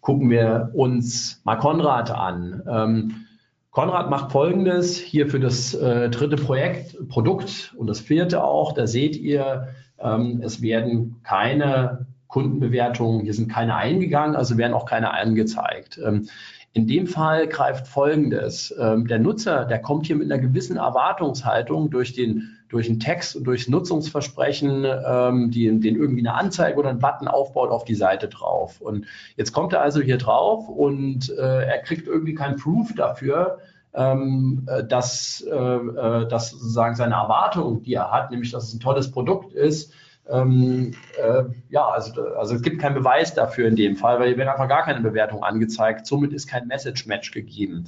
[0.04, 2.62] Gucken wir uns mal Konrad an.
[2.68, 3.24] Ähm,
[3.70, 8.72] Konrad macht Folgendes hier für das äh, dritte Projekt, Produkt und das vierte auch.
[8.72, 14.84] Da seht ihr, ähm, es werden keine Kundenbewertungen, hier sind keine eingegangen, also werden auch
[14.84, 15.98] keine angezeigt.
[16.04, 16.28] Ähm,
[16.74, 18.74] in dem Fall greift Folgendes.
[18.78, 23.36] Ähm, der Nutzer, der kommt hier mit einer gewissen Erwartungshaltung durch den, durch den Text
[23.36, 27.94] und durchs Nutzungsversprechen, ähm, die, den irgendwie eine Anzeige oder einen Button aufbaut, auf die
[27.94, 28.80] Seite drauf.
[28.80, 33.58] Und jetzt kommt er also hier drauf und äh, er kriegt irgendwie kein Proof dafür,
[33.94, 38.74] ähm, äh, dass, äh, äh, dass sozusagen seine Erwartung, die er hat, nämlich dass es
[38.74, 39.92] ein tolles Produkt ist,
[40.28, 44.38] ähm, äh, ja, also, also es gibt keinen Beweis dafür in dem Fall, weil hier
[44.38, 46.06] wird einfach gar keine Bewertung angezeigt.
[46.06, 47.84] Somit ist kein Message-Match gegeben.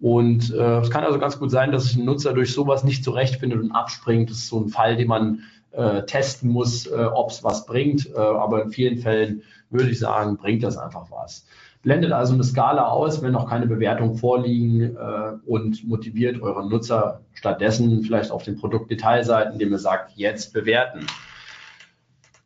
[0.00, 3.04] Und äh, es kann also ganz gut sein, dass sich ein Nutzer durch sowas nicht
[3.04, 4.30] zurechtfindet und abspringt.
[4.30, 8.08] Das ist so ein Fall, den man äh, testen muss, äh, ob es was bringt.
[8.14, 11.46] Äh, aber in vielen Fällen würde ich sagen, bringt das einfach was.
[11.82, 17.20] Blendet also eine Skala aus, wenn noch keine Bewertungen vorliegen äh, und motiviert euren Nutzer
[17.32, 21.06] stattdessen vielleicht auf den Produktdetailseiten, indem ihr sagt, jetzt bewerten.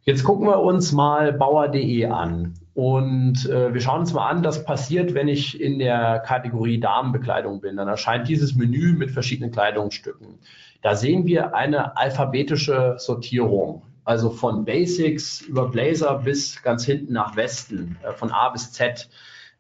[0.03, 2.55] Jetzt gucken wir uns mal bauer.de an.
[2.75, 7.61] Und äh, wir schauen uns mal an, was passiert, wenn ich in der Kategorie Damenbekleidung
[7.61, 7.77] bin.
[7.77, 10.41] Dann erscheint dieses Menü mit verschiedenen Kleidungsstücken.
[10.83, 13.83] Da sehen wir eine alphabetische Sortierung.
[14.05, 19.09] Also von Basics über Blazer bis ganz hinten nach Westen, äh, von A bis Z.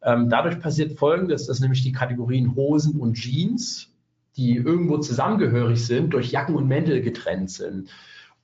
[0.02, 3.90] Ähm, dadurch passiert Folgendes, dass nämlich die Kategorien Hosen und Jeans,
[4.36, 7.88] die irgendwo zusammengehörig sind, durch Jacken und Mäntel getrennt sind.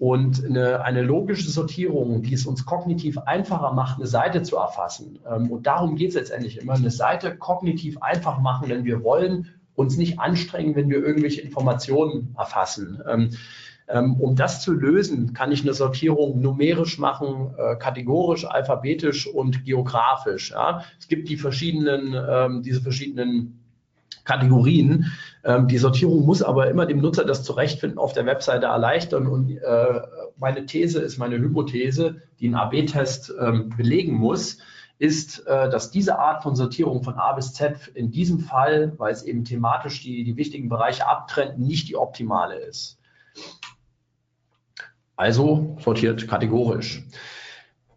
[0.00, 5.18] Und eine, eine logische Sortierung, die es uns kognitiv einfacher macht, eine Seite zu erfassen.
[5.30, 9.50] Ähm, und darum geht es letztendlich immer, eine Seite kognitiv einfach machen, denn wir wollen
[9.74, 13.02] uns nicht anstrengen, wenn wir irgendwelche Informationen erfassen.
[13.06, 13.36] Ähm,
[13.88, 19.66] ähm, um das zu lösen, kann ich eine Sortierung numerisch machen, äh, kategorisch, alphabetisch und
[19.66, 20.54] geografisch.
[20.98, 23.60] Es gibt die verschiedenen, diese verschiedenen
[24.24, 25.12] Kategorien.
[25.44, 29.26] Ähm, die Sortierung muss aber immer dem Nutzer das Zurechtfinden auf der Webseite erleichtern.
[29.26, 30.00] Und äh,
[30.36, 34.58] meine These ist, meine Hypothese, die ein AB-Test ähm, belegen muss,
[34.98, 39.12] ist, äh, dass diese Art von Sortierung von A bis Z in diesem Fall, weil
[39.12, 42.98] es eben thematisch die, die wichtigen Bereiche abtrennt, nicht die optimale ist.
[45.16, 47.04] Also sortiert kategorisch.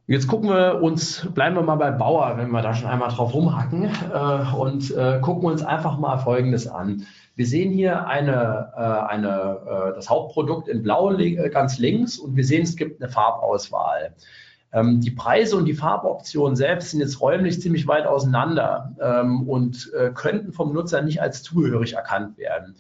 [0.08, 3.34] Jetzt gucken wir uns, bleiben wir mal bei Bauer, wenn wir da schon einmal drauf
[3.34, 7.06] rumhacken äh, und äh, gucken uns einfach mal Folgendes an.
[7.36, 12.36] Wir sehen hier eine, äh, eine, äh, das Hauptprodukt in Blau äh, ganz links und
[12.36, 14.14] wir sehen, es gibt eine Farbauswahl.
[14.72, 19.92] Ähm, die Preise und die Farboptionen selbst sind jetzt räumlich ziemlich weit auseinander ähm, und
[19.98, 22.76] äh, könnten vom Nutzer nicht als zugehörig erkannt werden.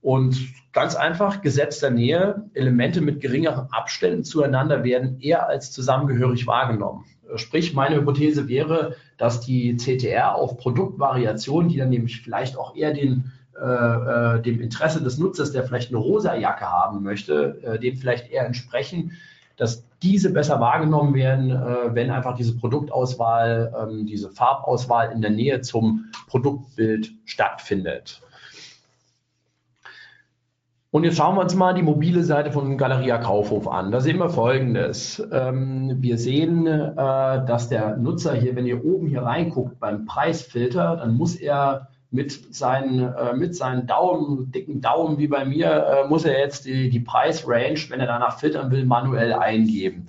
[0.00, 0.38] Und
[0.72, 7.04] ganz einfach, Gesetz der Nähe, Elemente mit geringeren Abständen zueinander werden eher als zusammengehörig wahrgenommen.
[7.34, 12.94] Sprich, meine Hypothese wäre, dass die CTR auf Produktvariationen, die dann nämlich vielleicht auch eher
[12.94, 17.78] den, äh, äh, dem Interesse des Nutzers, der vielleicht eine rosa Jacke haben möchte, äh,
[17.78, 19.12] dem vielleicht eher entsprechen,
[19.56, 25.30] dass diese besser wahrgenommen werden, äh, wenn einfach diese Produktauswahl, ähm, diese Farbauswahl in der
[25.30, 28.22] Nähe zum Produktbild stattfindet.
[30.90, 33.92] Und jetzt schauen wir uns mal die mobile Seite von Galeria Kaufhof an.
[33.92, 35.22] Da sehen wir Folgendes.
[35.30, 40.96] Ähm, wir sehen, äh, dass der Nutzer hier, wenn ihr oben hier reinguckt beim Preisfilter,
[40.96, 46.08] dann muss er mit seinen, äh, mit seinen Daumen, dicken Daumen wie bei mir, äh,
[46.08, 50.08] muss er jetzt die, die Preisrange, wenn er danach filtern will, manuell eingeben.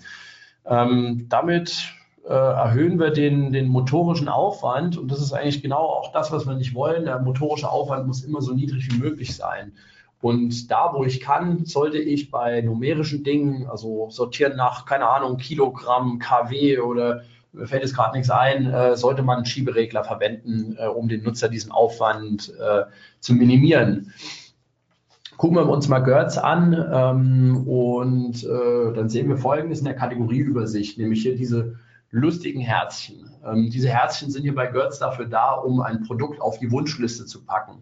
[0.65, 1.93] Ähm, damit
[2.25, 6.47] äh, erhöhen wir den, den motorischen Aufwand und das ist eigentlich genau auch das, was
[6.47, 7.05] wir nicht wollen.
[7.05, 9.73] Der motorische Aufwand muss immer so niedrig wie möglich sein.
[10.21, 15.37] Und da, wo ich kann, sollte ich bei numerischen Dingen, also sortieren nach, keine Ahnung,
[15.37, 17.23] Kilogramm, KW oder
[17.65, 21.49] fällt jetzt gerade nichts ein, äh, sollte man einen Schieberegler verwenden, äh, um den Nutzer
[21.49, 22.83] diesen Aufwand äh,
[23.19, 24.13] zu minimieren.
[25.37, 29.95] Gucken wir uns mal GERTS an ähm, und äh, dann sehen wir Folgendes in der
[29.95, 31.77] Kategorieübersicht, nämlich hier diese
[32.11, 33.31] lustigen Herzchen.
[33.45, 37.25] Ähm, diese Herzchen sind hier bei GERTS dafür da, um ein Produkt auf die Wunschliste
[37.25, 37.79] zu packen.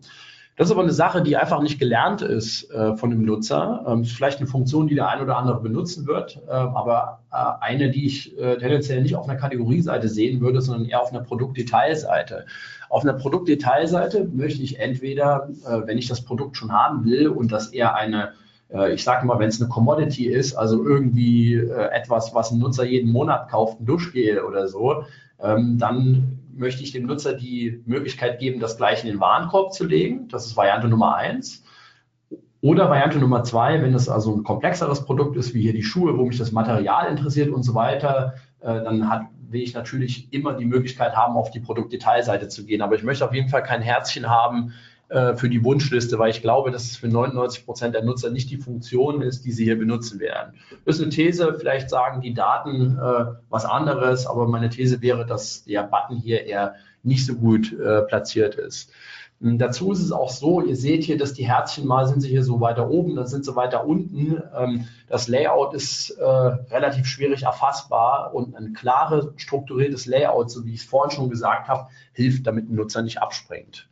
[0.58, 3.86] Das ist aber eine Sache, die einfach nicht gelernt ist äh, von dem Nutzer.
[3.88, 7.64] Ähm, ist vielleicht eine Funktion, die der ein oder andere benutzen wird, äh, aber äh,
[7.64, 11.22] eine, die ich äh, tendenziell nicht auf einer Kategorieseite sehen würde, sondern eher auf einer
[11.22, 12.48] Produktdetailseite.
[12.90, 17.52] Auf einer Produktdetailseite möchte ich entweder, äh, wenn ich das Produkt schon haben will und
[17.52, 18.34] das eher eine
[18.70, 22.84] Äh, ich sage immer, wenn es eine Commodity ist, also irgendwie etwas, was ein Nutzer
[22.84, 25.06] jeden Monat kauft, ein Duschgel oder so,
[25.42, 29.86] ähm, dann möchte ich dem Nutzer die Möglichkeit geben, das gleich in den Warenkorb zu
[29.86, 30.28] legen.
[30.28, 31.64] Das ist Variante Nummer eins.
[32.62, 36.18] Oder Variante Nummer zwei, wenn es also ein komplexeres Produkt ist, wie hier die Schuhe,
[36.18, 40.54] wo mich das Material interessiert und so weiter, äh, dann hat, will ich natürlich immer
[40.54, 42.82] die Möglichkeit haben, auf die Produktdetailseite zu gehen.
[42.82, 44.74] Aber ich möchte auf jeden Fall kein Herzchen haben
[45.10, 48.50] äh, für die Wunschliste, weil ich glaube, dass es für 99 Prozent der Nutzer nicht
[48.50, 50.56] die Funktion ist, die sie hier benutzen werden.
[50.86, 55.26] Das ist eine These, vielleicht sagen die Daten äh, was anderes, aber meine These wäre,
[55.26, 58.92] dass der Button hier eher nicht so gut äh, platziert ist.
[59.42, 62.30] Ähm, dazu ist es auch so, ihr seht hier, dass die Herzchen mal sind sie
[62.30, 64.42] hier so weiter oben, dann sind sie weiter unten.
[64.56, 70.74] Ähm, das Layout ist äh, relativ schwierig erfassbar und ein klares, strukturiertes Layout, so wie
[70.74, 73.88] ich es vorhin schon gesagt habe, hilft, damit ein Nutzer nicht abspringt.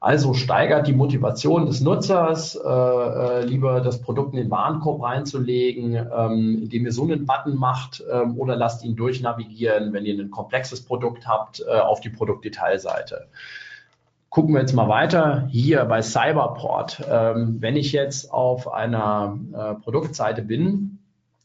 [0.00, 5.94] Also steigert die Motivation des Nutzers, äh, äh, lieber das Produkt in den Warenkorb reinzulegen,
[5.96, 10.30] ähm, indem ihr so einen Button macht ähm, oder lasst ihn durchnavigieren, wenn ihr ein
[10.30, 13.26] komplexes Produkt habt, äh, auf die Produktdetailseite.
[14.30, 15.48] Gucken wir jetzt mal weiter.
[15.50, 17.02] Hier bei Cyberport.
[17.10, 20.98] Ähm, wenn ich jetzt auf einer äh, Produktseite bin,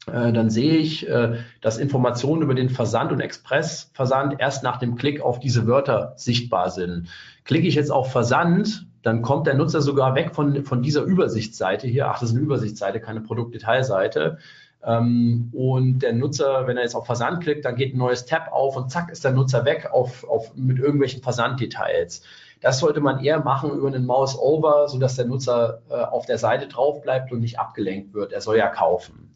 [0.06, 4.96] äh, dann sehe ich, äh, dass Informationen über den Versand und Expressversand erst nach dem
[4.96, 7.08] Klick auf diese Wörter sichtbar sind.
[7.46, 11.88] Klicke ich jetzt auf Versand, dann kommt der Nutzer sogar weg von, von dieser Übersichtsseite
[11.88, 12.08] hier.
[12.08, 14.38] Ach, das ist eine Übersichtsseite, keine Produktdetailseite.
[14.86, 18.52] Ähm, und der Nutzer, wenn er jetzt auf Versand klickt, dann geht ein neues Tab
[18.52, 22.24] auf und zack ist der Nutzer weg auf, auf, mit irgendwelchen Versanddetails.
[22.62, 26.68] Das sollte man eher machen über einen Mouse-Over, sodass der Nutzer äh, auf der Seite
[26.68, 28.32] drauf bleibt und nicht abgelenkt wird.
[28.32, 29.34] Er soll ja kaufen.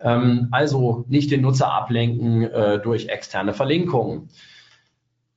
[0.00, 4.30] Ähm, also nicht den Nutzer ablenken äh, durch externe Verlinkungen.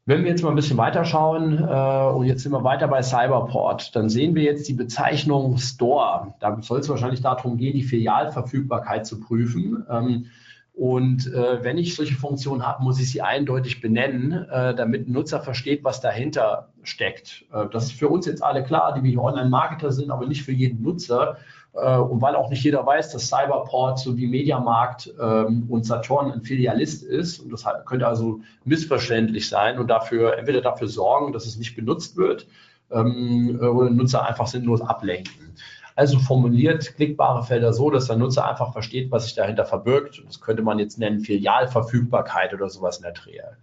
[0.05, 3.01] Wenn wir jetzt mal ein bisschen weiter schauen äh, und jetzt sind wir weiter bei
[3.01, 6.33] Cyberport, dann sehen wir jetzt die Bezeichnung Store.
[6.41, 9.85] Da soll es wahrscheinlich darum gehen, die Filialverfügbarkeit zu prüfen.
[9.89, 10.25] Ähm,
[10.73, 15.13] und äh, wenn ich solche Funktionen habe, muss ich sie eindeutig benennen, äh, damit ein
[15.13, 17.45] Nutzer versteht, was dahinter steckt.
[17.53, 20.43] Äh, das ist für uns jetzt alle klar, die wir hier Online-Marketer sind, aber nicht
[20.43, 21.37] für jeden Nutzer.
[21.73, 26.31] Äh, und weil auch nicht jeder weiß, dass Cyberport so wie Mediamarkt ähm, und Saturn
[26.31, 27.39] ein Filialist ist.
[27.39, 32.15] Und das könnte also missverständlich sein und dafür entweder dafür sorgen, dass es nicht benutzt
[32.15, 32.47] wird
[32.91, 35.55] ähm, oder Nutzer einfach sinnlos ablenken.
[35.95, 40.23] Also formuliert klickbare Felder so, dass der Nutzer einfach versteht, was sich dahinter verbirgt.
[40.25, 43.57] Das könnte man jetzt nennen Filialverfügbarkeit oder sowas in der Drehe.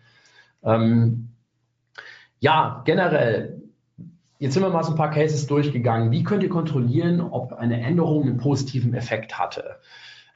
[0.63, 1.31] Ähm,
[2.39, 3.63] ja, generell,
[4.41, 6.11] jetzt sind wir mal so ein paar Cases durchgegangen.
[6.11, 9.77] Wie könnt ihr kontrollieren, ob eine Änderung einen positiven Effekt hatte?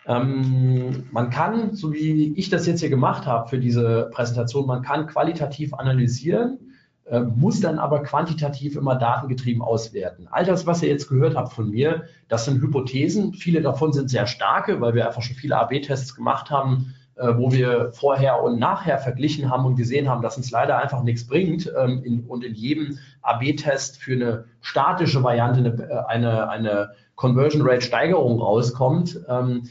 [0.06, 4.82] Ähm, man kann, so wie ich das jetzt hier gemacht habe für diese Präsentation, man
[4.82, 6.58] kann qualitativ analysieren
[7.06, 10.26] äh, muss dann aber quantitativ immer datengetrieben auswerten.
[10.30, 13.34] All das, was ihr jetzt gehört habt von mir, das sind Hypothesen.
[13.34, 17.92] Viele davon sind sehr starke, weil wir einfach schon viele AB-Tests gemacht haben, wo wir
[17.92, 22.02] vorher und nachher verglichen haben und gesehen haben, dass uns leider einfach nichts bringt ähm,
[22.04, 27.82] in, und in jedem AB-Test für eine statische Variante eine, äh, eine, eine Conversion Rate
[27.82, 29.20] Steigerung rauskommt.
[29.28, 29.68] Ähm,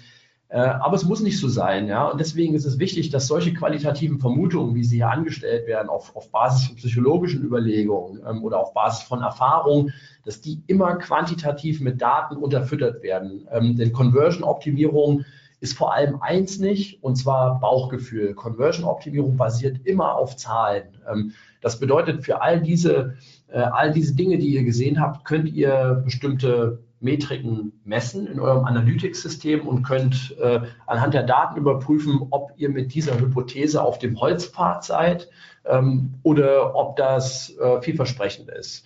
[0.54, 2.08] äh, aber es muss nicht so sein, ja.
[2.08, 6.16] Und deswegen ist es wichtig, dass solche qualitativen Vermutungen, wie sie hier angestellt werden, auf,
[6.16, 9.90] auf Basis von psychologischen Überlegungen ähm, oder auf Basis von Erfahrung,
[10.24, 13.48] dass die immer quantitativ mit Daten unterfüttert werden.
[13.52, 15.26] Ähm, denn Conversion-Optimierung
[15.64, 18.34] ist vor allem eins nicht, und zwar Bauchgefühl.
[18.34, 20.98] Conversion-Optimierung basiert immer auf Zahlen.
[21.10, 23.16] Ähm, das bedeutet, für all diese,
[23.48, 28.66] äh, all diese Dinge, die ihr gesehen habt, könnt ihr bestimmte Metriken messen in eurem
[28.66, 34.20] Analytics-System und könnt äh, anhand der Daten überprüfen, ob ihr mit dieser Hypothese auf dem
[34.20, 35.30] Holzpfad seid
[35.64, 38.84] ähm, oder ob das äh, vielversprechend ist.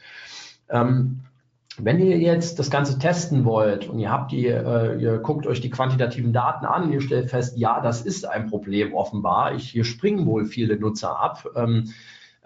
[1.80, 5.62] Wenn ihr jetzt das Ganze testen wollt und ihr habt die, äh, ihr guckt euch
[5.62, 9.54] die quantitativen Daten an, ihr stellt fest, ja, das ist ein Problem offenbar.
[9.54, 11.46] Ich, hier springen wohl viele Nutzer ab.
[11.56, 11.94] Ähm,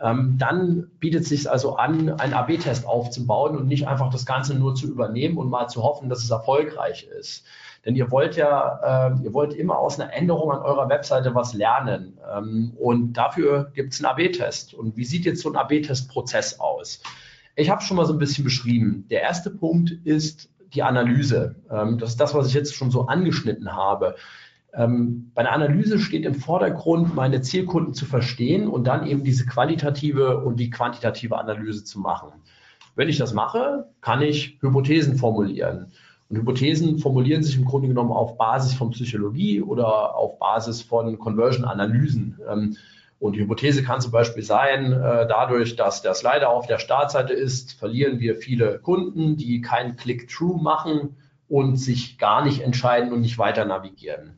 [0.02, 4.56] ähm, dann bietet es sich also an, einen AB-Test aufzubauen und nicht einfach das Ganze
[4.56, 7.46] nur zu übernehmen und mal zu hoffen, dass es erfolgreich ist.
[7.86, 11.54] Denn ihr wollt ja, äh, ihr wollt immer aus einer Änderung an eurer Webseite was
[11.54, 12.18] lernen.
[12.36, 14.74] Ähm, und dafür gibt es einen AB-Test.
[14.74, 17.02] Und wie sieht jetzt so ein AB-Test-Prozess aus?
[17.56, 19.06] Ich habe schon mal so ein bisschen beschrieben.
[19.10, 21.56] Der erste Punkt ist die Analyse.
[21.70, 24.16] Ähm, das ist das, was ich jetzt schon so angeschnitten habe.
[24.74, 29.46] Ähm, bei der Analyse steht im Vordergrund, meine Zielkunden zu verstehen und dann eben diese
[29.46, 32.32] qualitative und die quantitative Analyse zu machen.
[32.96, 35.92] Wenn ich das mache, kann ich Hypothesen formulieren.
[36.30, 41.20] Und Hypothesen formulieren sich im Grunde genommen auf Basis von Psychologie oder auf Basis von
[41.20, 42.38] Conversion-Analysen.
[43.22, 47.34] Und die Hypothese kann zum Beispiel sein, äh, dadurch, dass der Slider auf der Startseite
[47.34, 51.18] ist, verlieren wir viele Kunden, die keinen Click-Through machen
[51.48, 54.32] und sich gar nicht entscheiden und nicht weiter navigieren.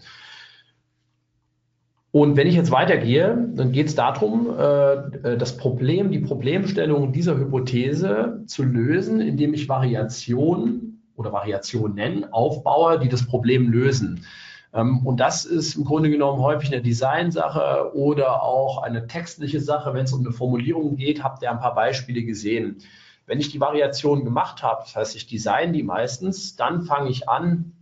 [2.12, 7.38] Und wenn ich jetzt weitergehe, dann geht es darum, äh, das Problem, die Problemstellung dieser
[7.38, 14.26] Hypothese zu lösen, indem ich Variationen oder Variationen aufbaue, die das Problem lösen.
[14.74, 19.94] Ähm, und das ist im Grunde genommen häufig eine Designsache oder auch eine textliche Sache.
[19.94, 22.78] Wenn es um eine Formulierung geht, habt ihr ein paar Beispiele gesehen.
[23.26, 27.30] Wenn ich die Variation gemacht habe, das heißt, ich design die meistens, dann fange ich
[27.30, 27.74] an,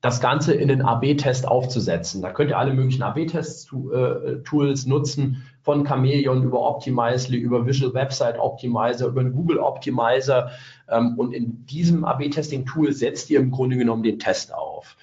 [0.00, 2.22] das Ganze in den AB-Test aufzusetzen.
[2.22, 8.38] Da könnt ihr alle möglichen AB-Test-Tools äh, nutzen, von Chameleon über Optimizely, über Visual Website
[8.38, 10.52] Optimizer, über einen Google Optimizer.
[10.88, 14.96] Ähm, und in diesem AB-Testing-Tool setzt ihr im Grunde genommen den Test auf.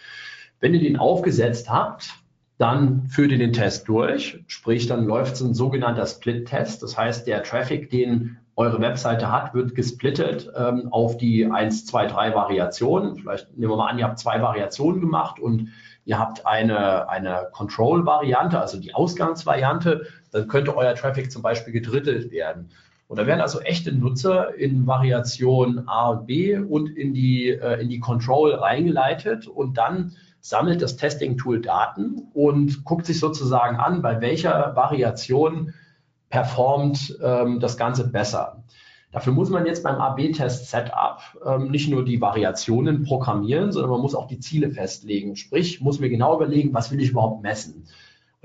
[0.66, 2.10] Wenn ihr den aufgesetzt habt,
[2.58, 6.82] dann führt ihr den Test durch, sprich, dann läuft so ein sogenannter Split-Test.
[6.82, 12.08] Das heißt, der Traffic, den eure Webseite hat, wird gesplittet ähm, auf die 1, 2,
[12.08, 13.16] 3 Variationen.
[13.16, 15.70] Vielleicht nehmen wir mal an, ihr habt zwei Variationen gemacht und
[16.04, 22.32] ihr habt eine, eine Control-Variante, also die Ausgangsvariante, dann könnte euer Traffic zum Beispiel gedrittelt
[22.32, 22.72] werden.
[23.08, 27.80] Und da werden also echte Nutzer in Variation A und B und in die, äh,
[27.80, 30.16] in die Control reingeleitet und dann
[30.46, 35.74] sammelt das Testing-Tool Daten und guckt sich sozusagen an, bei welcher Variation
[36.30, 38.64] performt ähm, das Ganze besser.
[39.12, 44.14] Dafür muss man jetzt beim AB-Test-Setup ähm, nicht nur die Variationen programmieren, sondern man muss
[44.14, 45.36] auch die Ziele festlegen.
[45.36, 47.88] Sprich, muss mir genau überlegen, was will ich überhaupt messen.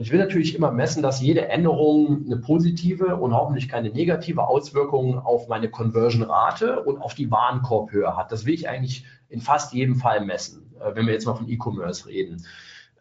[0.00, 4.48] Und ich will natürlich immer messen, dass jede Änderung eine positive und hoffentlich keine negative
[4.48, 8.32] Auswirkung auf meine Conversion-Rate und auf die Warenkorbhöhe hat.
[8.32, 11.50] Das will ich eigentlich in fast jedem Fall messen, äh, wenn wir jetzt mal von
[11.50, 12.46] E-Commerce reden.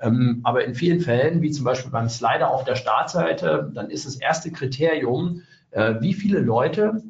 [0.02, 4.06] Ähm, aber in vielen Fällen, wie zum Beispiel beim Slider auf der Startseite, dann ist
[4.06, 7.02] das erste Kriterium, äh, wie viele Leute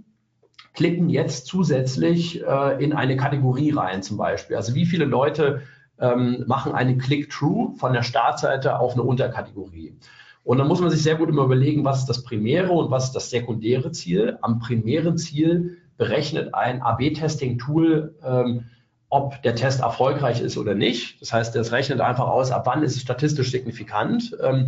[0.75, 4.55] klicken jetzt zusätzlich äh, in eine Kategorie rein zum Beispiel.
[4.55, 5.63] Also wie viele Leute
[5.99, 9.95] ähm, machen einen Click-Through von der Startseite auf eine Unterkategorie.
[10.43, 13.05] Und dann muss man sich sehr gut immer überlegen, was ist das primäre und was
[13.05, 14.37] ist das sekundäre Ziel.
[14.41, 18.65] Am primären Ziel berechnet ein AB-Testing-Tool ähm,
[19.09, 21.21] ob der Test erfolgreich ist oder nicht.
[21.21, 24.37] Das heißt, das rechnet einfach aus, ab wann ist es statistisch signifikant.
[24.41, 24.67] Ähm,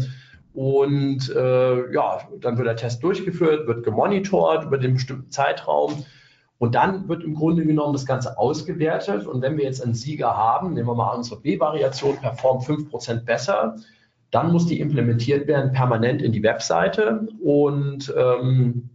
[0.53, 6.03] und äh, ja, dann wird der Test durchgeführt, wird gemonitort über den bestimmten Zeitraum.
[6.61, 9.25] Und dann wird im Grunde genommen das Ganze ausgewertet.
[9.25, 13.77] Und wenn wir jetzt einen Sieger haben, nehmen wir mal unsere B-Variation, performt 5% besser,
[14.29, 17.27] dann muss die implementiert werden permanent in die Webseite.
[17.43, 18.91] Und ähm,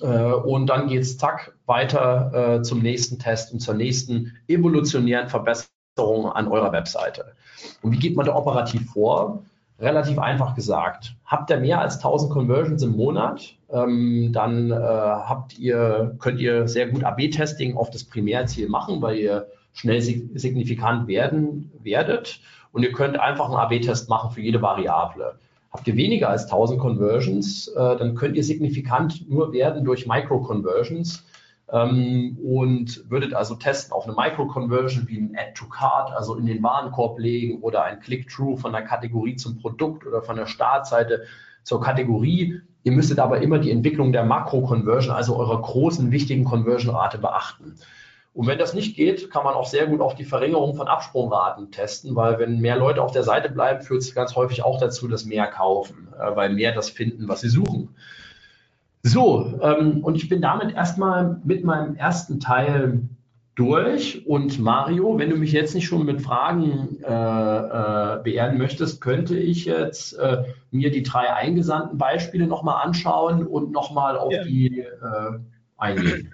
[0.00, 5.28] äh, und dann geht es zack weiter äh, zum nächsten Test und zur nächsten evolutionären
[5.28, 7.36] Verbesserung an eurer Webseite.
[7.82, 9.44] Und wie geht man da operativ vor?
[9.80, 11.16] Relativ einfach gesagt.
[11.24, 16.68] Habt ihr mehr als 1000 Conversions im Monat, ähm, dann äh, habt ihr, könnt ihr
[16.68, 22.40] sehr gut AB-Testing auf das Primärziel machen, weil ihr schnell signifikant werden werdet.
[22.72, 25.34] Und ihr könnt einfach einen AB-Test machen für jede Variable.
[25.72, 31.24] Habt ihr weniger als 1000 Conversions, äh, dann könnt ihr signifikant nur werden durch Micro-Conversions
[31.72, 37.18] ähm, und würdet also testen auf eine Micro-Conversion wie ein Add-to-Card, also in den Warenkorb
[37.18, 41.24] legen oder ein Click-Through von der Kategorie zum Produkt oder von der Startseite
[41.62, 42.60] zur Kategorie.
[42.82, 47.76] Ihr müsstet aber immer die Entwicklung der Makro-Conversion, also eurer großen, wichtigen Conversion-Rate beachten.
[48.34, 51.70] Und wenn das nicht geht, kann man auch sehr gut auf die Verringerung von Absprungraten
[51.70, 55.06] testen, weil wenn mehr Leute auf der Seite bleiben, führt es ganz häufig auch dazu,
[55.06, 57.94] dass mehr kaufen, äh, weil mehr das finden, was sie suchen.
[59.06, 63.02] So, ähm, und ich bin damit erstmal mit meinem ersten Teil
[63.54, 64.26] durch.
[64.26, 69.36] Und Mario, wenn du mich jetzt nicht schon mit Fragen äh, äh, beehren möchtest, könnte
[69.36, 74.42] ich jetzt äh, mir die drei eingesandten Beispiele nochmal anschauen und nochmal auf ja.
[74.42, 75.38] die äh,
[75.76, 76.32] eingehen.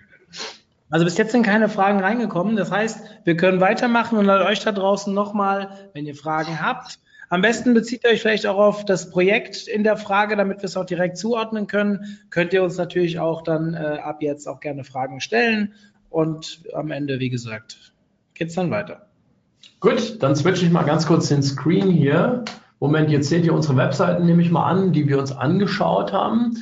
[0.91, 2.55] Also bis jetzt sind keine Fragen reingekommen.
[2.55, 7.01] Das heißt, wir können weitermachen und an euch da draußen nochmal, wenn ihr Fragen habt.
[7.33, 10.65] Am besten bezieht ihr euch vielleicht auch auf das Projekt in der Frage, damit wir
[10.65, 12.19] es auch direkt zuordnen können.
[12.31, 15.75] Könnt ihr uns natürlich auch dann äh, ab jetzt auch gerne Fragen stellen.
[16.11, 17.93] Und am Ende, wie gesagt,
[18.35, 19.07] geht's dann weiter.
[19.79, 22.45] Gut, dann switche ich mal ganz kurz den Screen hier.
[22.81, 26.57] Moment, jetzt seht ihr unsere Webseiten, nehme ich mal an, die wir uns angeschaut haben.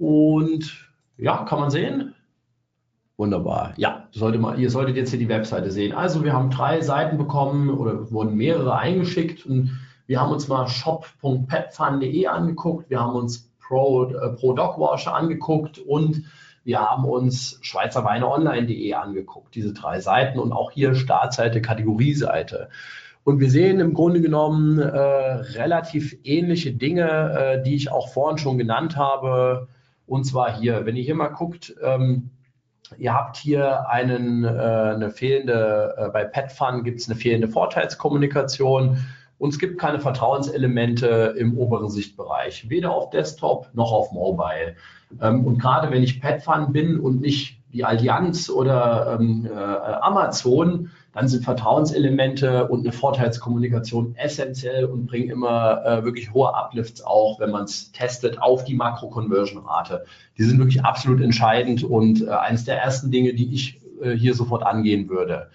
[0.00, 0.88] Und
[1.18, 2.14] ja, kann man sehen.
[3.16, 3.74] Wunderbar.
[3.76, 5.92] Ja, sollte mal, ihr solltet jetzt hier die Webseite sehen.
[5.92, 9.70] Also wir haben drei Seiten bekommen oder wurden mehrere eingeschickt und
[10.06, 16.24] wir haben uns mal shop.petfun.de angeguckt, wir haben uns Pro, äh, Pro Dogwash angeguckt und
[16.64, 22.68] wir haben uns schweizerweineonline.de angeguckt, diese drei Seiten und auch hier Startseite, Kategorieseite.
[23.22, 28.38] Und wir sehen im Grunde genommen äh, relativ ähnliche Dinge, äh, die ich auch vorhin
[28.38, 29.68] schon genannt habe.
[30.06, 32.30] Und zwar hier, wenn ihr hier mal guckt, ähm,
[32.98, 38.98] Ihr habt hier einen, äh, eine fehlende, äh, bei PetFun gibt es eine fehlende Vorteilskommunikation
[39.44, 44.74] und es gibt keine Vertrauenselemente im oberen Sichtbereich, weder auf Desktop noch auf Mobile.
[45.20, 50.92] Ähm, und gerade wenn ich PetFun bin und nicht die Allianz oder ähm, äh, Amazon,
[51.12, 57.38] dann sind Vertrauenselemente und eine Vorteilskommunikation essentiell und bringen immer äh, wirklich hohe Uplifts auch,
[57.38, 60.06] wenn man es testet, auf die Makro-Conversion-Rate.
[60.38, 64.32] Die sind wirklich absolut entscheidend und äh, eines der ersten Dinge, die ich äh, hier
[64.32, 65.50] sofort angehen würde.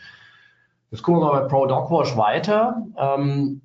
[0.92, 2.86] Jetzt gucken wir mal bei Pro Dogwash weiter.
[2.96, 3.62] Ähm,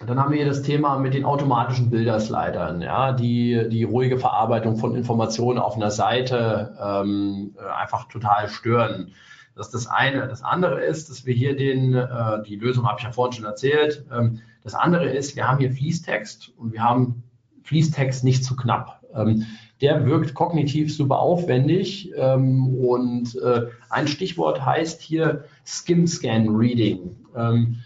[0.00, 4.76] dann haben wir hier das Thema mit den automatischen Bilderslidern, ja, die die ruhige Verarbeitung
[4.76, 9.12] von Informationen auf einer Seite ähm, äh, einfach total stören.
[9.54, 10.26] Das ist das eine.
[10.26, 13.44] Das andere ist, dass wir hier den, äh, die Lösung habe ich ja vorhin schon
[13.44, 14.04] erzählt.
[14.12, 17.22] Ähm, das andere ist, wir haben hier Fließtext und wir haben
[17.62, 19.00] Fließtext nicht zu knapp.
[19.14, 19.46] Ähm,
[19.80, 27.16] der wirkt kognitiv super aufwendig ähm, und äh, ein Stichwort heißt hier Skim Scan Reading.
[27.36, 27.76] Ähm,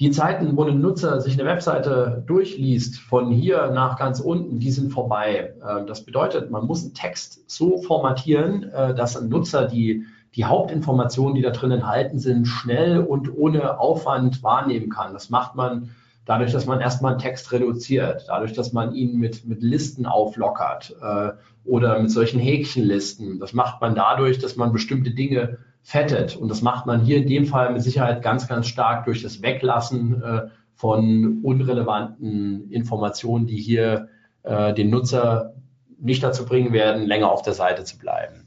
[0.00, 4.70] die Zeiten, wo ein Nutzer sich eine Webseite durchliest, von hier nach ganz unten, die
[4.70, 5.54] sind vorbei.
[5.68, 10.44] Ähm, das bedeutet, man muss einen Text so formatieren, äh, dass ein Nutzer die die
[10.44, 15.12] Hauptinformationen, die da drin enthalten sind, schnell und ohne Aufwand wahrnehmen kann.
[15.12, 15.90] Das macht man
[16.26, 20.94] dadurch, dass man erstmal einen Text reduziert, dadurch, dass man ihn mit, mit Listen auflockert
[21.00, 21.30] äh,
[21.64, 23.40] oder mit solchen Häkchenlisten.
[23.40, 25.58] Das macht man dadurch, dass man bestimmte Dinge
[25.88, 26.36] fettet.
[26.36, 29.40] Und das macht man hier in dem Fall mit Sicherheit ganz, ganz stark durch das
[29.40, 30.42] Weglassen äh,
[30.74, 34.08] von unrelevanten Informationen, die hier
[34.42, 35.54] äh, den Nutzer
[35.98, 38.44] nicht dazu bringen werden, länger auf der Seite zu bleiben.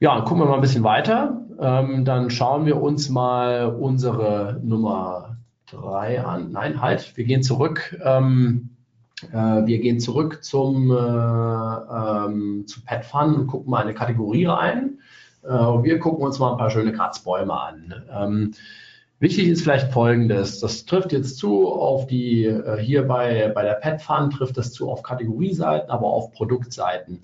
[0.00, 1.42] Ja, gucken wir mal ein bisschen weiter.
[1.60, 5.36] Ähm, dann schauen wir uns mal unsere Nummer
[5.70, 6.50] drei an.
[6.50, 8.00] Nein, halt, wir gehen zurück.
[8.02, 8.70] Ähm,
[9.32, 14.97] äh, wir gehen zurück zum, äh, ähm, zu PetFun und gucken mal eine Kategorie rein.
[15.48, 17.94] Äh, wir gucken uns mal ein paar schöne Kratzbäume an.
[18.12, 18.54] Ähm,
[19.18, 20.60] wichtig ist vielleicht Folgendes.
[20.60, 24.90] Das trifft jetzt zu auf die, äh, hier bei, bei der PetFun trifft das zu
[24.90, 27.22] auf Kategorieseiten, aber auf Produktseiten.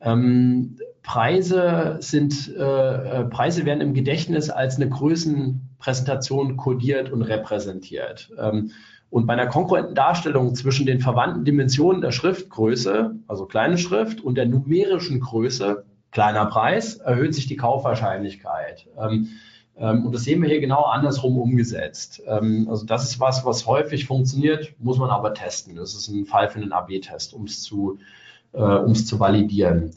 [0.00, 8.30] Ähm, Preise sind, äh, äh, Preise werden im Gedächtnis als eine Größenpräsentation kodiert und repräsentiert.
[8.38, 8.70] Ähm,
[9.08, 14.34] und bei einer konkurrenten Darstellung zwischen den verwandten Dimensionen der Schriftgröße, also kleine Schrift, und
[14.36, 15.84] der numerischen Größe,
[16.16, 18.86] kleiner Preis, erhöht sich die Kaufwahrscheinlichkeit.
[18.98, 19.28] Ähm,
[19.76, 22.22] ähm, und das sehen wir hier genau andersrum umgesetzt.
[22.26, 25.76] Ähm, also das ist was, was häufig funktioniert, muss man aber testen.
[25.76, 27.98] Das ist ein Fall für einen AB-Test, um es zu
[28.54, 29.90] äh, um es zu validieren.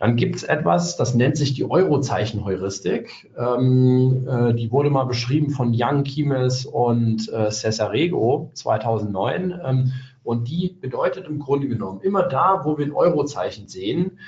[0.00, 3.30] Dann gibt es etwas, das nennt sich die Eurozeichen-Heuristik.
[3.38, 9.60] Ähm, äh, die wurde mal beschrieben von Young, Kimes und äh, Cesarego 2009.
[9.64, 9.92] Ähm,
[10.24, 14.18] und die bedeutet im Grunde genommen, immer da, wo wir ein Eurozeichen sehen,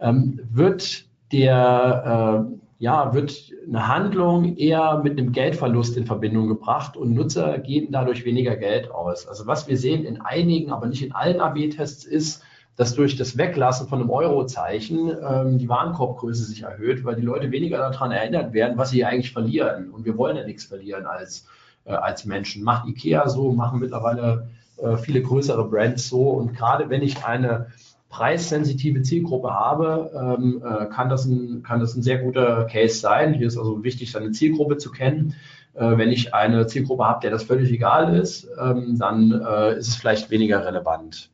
[0.00, 6.96] ähm, wird der, äh, ja, wird eine Handlung eher mit einem Geldverlust in Verbindung gebracht
[6.96, 9.26] und Nutzer geben dadurch weniger Geld aus.
[9.26, 12.42] Also was wir sehen in einigen, aber nicht in allen AB-Tests ist,
[12.76, 17.50] dass durch das Weglassen von einem Eurozeichen ähm, die Warenkorbgröße sich erhöht, weil die Leute
[17.50, 19.90] weniger daran erinnert werden, was sie eigentlich verlieren.
[19.90, 21.46] Und wir wollen ja nichts verlieren als,
[21.86, 22.62] äh, als Menschen.
[22.62, 26.28] Macht IKEA so, machen mittlerweile äh, viele größere Brands so.
[26.30, 27.68] Und gerade wenn ich eine
[28.16, 33.34] preissensitive Zielgruppe habe, ähm, äh, kann, das ein, kann das ein sehr guter Case sein.
[33.34, 35.34] Hier ist also wichtig, seine Zielgruppe zu kennen.
[35.74, 39.88] Äh, wenn ich eine Zielgruppe habe, der das völlig egal ist, ähm, dann äh, ist
[39.88, 41.30] es vielleicht weniger relevant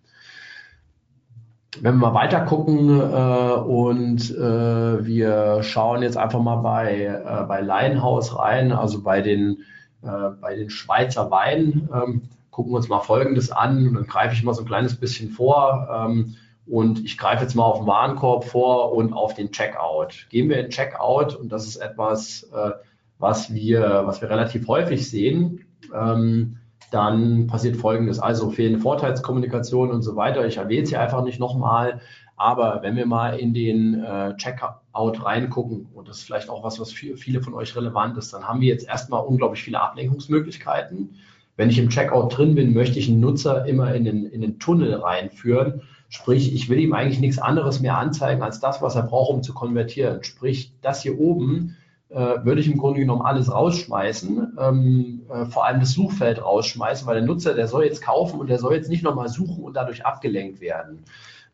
[1.80, 7.44] wenn wir mal weiter gucken äh, und äh, wir schauen jetzt einfach mal bei, äh,
[7.48, 9.58] bei Lionhouse rein, also bei den,
[10.02, 14.52] bei den Schweizer Weinen, ähm, gucken wir uns mal Folgendes an dann greife ich mal
[14.52, 16.34] so ein kleines bisschen vor ähm,
[16.66, 20.26] und ich greife jetzt mal auf den Warenkorb vor und auf den Checkout.
[20.30, 22.70] Gehen wir in Checkout und das ist etwas, äh,
[23.18, 25.64] was, wir, was wir relativ häufig sehen.
[25.94, 26.58] Ähm,
[26.90, 28.18] dann passiert Folgendes.
[28.18, 30.46] Also fehlende Vorteilskommunikation und so weiter.
[30.46, 32.00] Ich erwähne es hier einfach nicht nochmal.
[32.36, 36.80] Aber wenn wir mal in den äh, Checkout reingucken, und das ist vielleicht auch was,
[36.80, 41.16] was für viele von euch relevant ist, dann haben wir jetzt erstmal unglaublich viele Ablenkungsmöglichkeiten.
[41.56, 44.58] Wenn ich im Checkout drin bin, möchte ich einen Nutzer immer in den, in den
[44.58, 45.82] Tunnel reinführen.
[46.12, 49.42] Sprich, ich will ihm eigentlich nichts anderes mehr anzeigen als das, was er braucht, um
[49.42, 50.22] zu konvertieren.
[50.22, 51.78] Sprich, das hier oben
[52.10, 57.06] äh, würde ich im Grunde genommen alles rausschmeißen, ähm, äh, vor allem das Suchfeld rausschmeißen,
[57.06, 59.72] weil der Nutzer, der soll jetzt kaufen und der soll jetzt nicht nochmal suchen und
[59.72, 61.06] dadurch abgelenkt werden.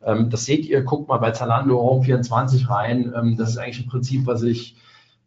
[0.04, 3.14] Ähm, das seht ihr, guckt mal bei Zalando Home24 rein.
[3.16, 4.74] Ähm, das ist eigentlich ein Prinzip, was sich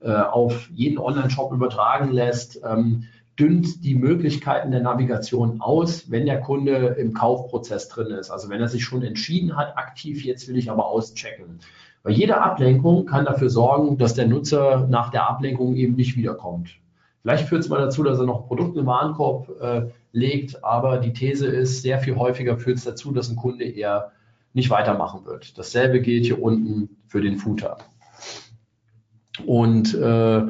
[0.01, 2.59] äh, auf jeden Online-Shop übertragen lässt.
[2.65, 3.05] Ähm,
[3.39, 8.29] dünnt die Möglichkeiten der Navigation aus, wenn der Kunde im Kaufprozess drin ist.
[8.29, 11.59] Also wenn er sich schon entschieden hat, aktiv, jetzt will ich aber auschecken.
[12.03, 16.77] Weil jede Ablenkung kann dafür sorgen, dass der Nutzer nach der Ablenkung eben nicht wiederkommt.
[17.21, 21.13] Vielleicht führt es mal dazu, dass er noch Produkte im Warenkorb äh, legt, aber die
[21.13, 24.11] These ist, sehr viel häufiger führt es dazu, dass ein Kunde eher
[24.53, 25.57] nicht weitermachen wird.
[25.57, 27.77] Dasselbe gilt hier unten für den Footer.
[29.45, 30.41] Und äh,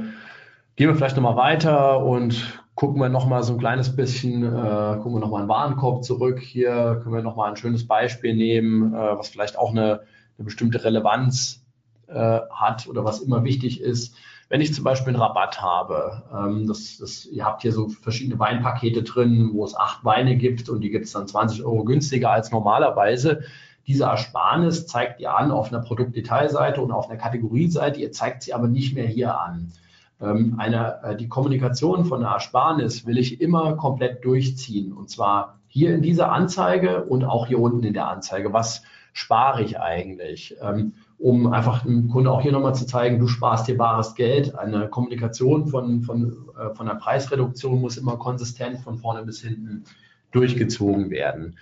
[0.76, 5.14] gehen wir vielleicht nochmal weiter und gucken wir nochmal so ein kleines bisschen, äh, gucken
[5.14, 6.40] wir nochmal einen Warenkorb zurück.
[6.40, 10.02] Hier können wir nochmal ein schönes Beispiel nehmen, äh, was vielleicht auch eine,
[10.40, 11.64] eine bestimmte Relevanz
[12.08, 14.16] äh, hat oder was immer wichtig ist.
[14.50, 18.40] Wenn ich zum Beispiel einen Rabatt habe, ähm, das, das, ihr habt hier so verschiedene
[18.40, 22.32] Weinpakete drin, wo es acht Weine gibt und die gibt es dann 20 Euro günstiger
[22.32, 23.44] als normalerweise.
[23.86, 28.00] Diese Ersparnis zeigt ihr an auf einer Produktdetailseite und auf einer Kategorieseite.
[28.02, 29.72] Ihr zeigt sie aber nicht mehr hier an.
[30.22, 34.94] Ähm, eine, äh, die Kommunikation von einer Ersparnis will ich immer komplett durchziehen.
[34.94, 38.54] Und zwar hier in dieser Anzeige und auch hier unten in der Anzeige.
[38.54, 40.56] Was spare ich eigentlich?
[40.62, 44.58] Ähm, um einfach dem Kunde auch hier nochmal zu zeigen, du sparst dir bares Geld.
[44.58, 49.84] Eine Kommunikation von, von, äh, von der Preisreduktion muss immer konsistent von vorne bis hinten
[50.32, 51.58] durchgezogen werden.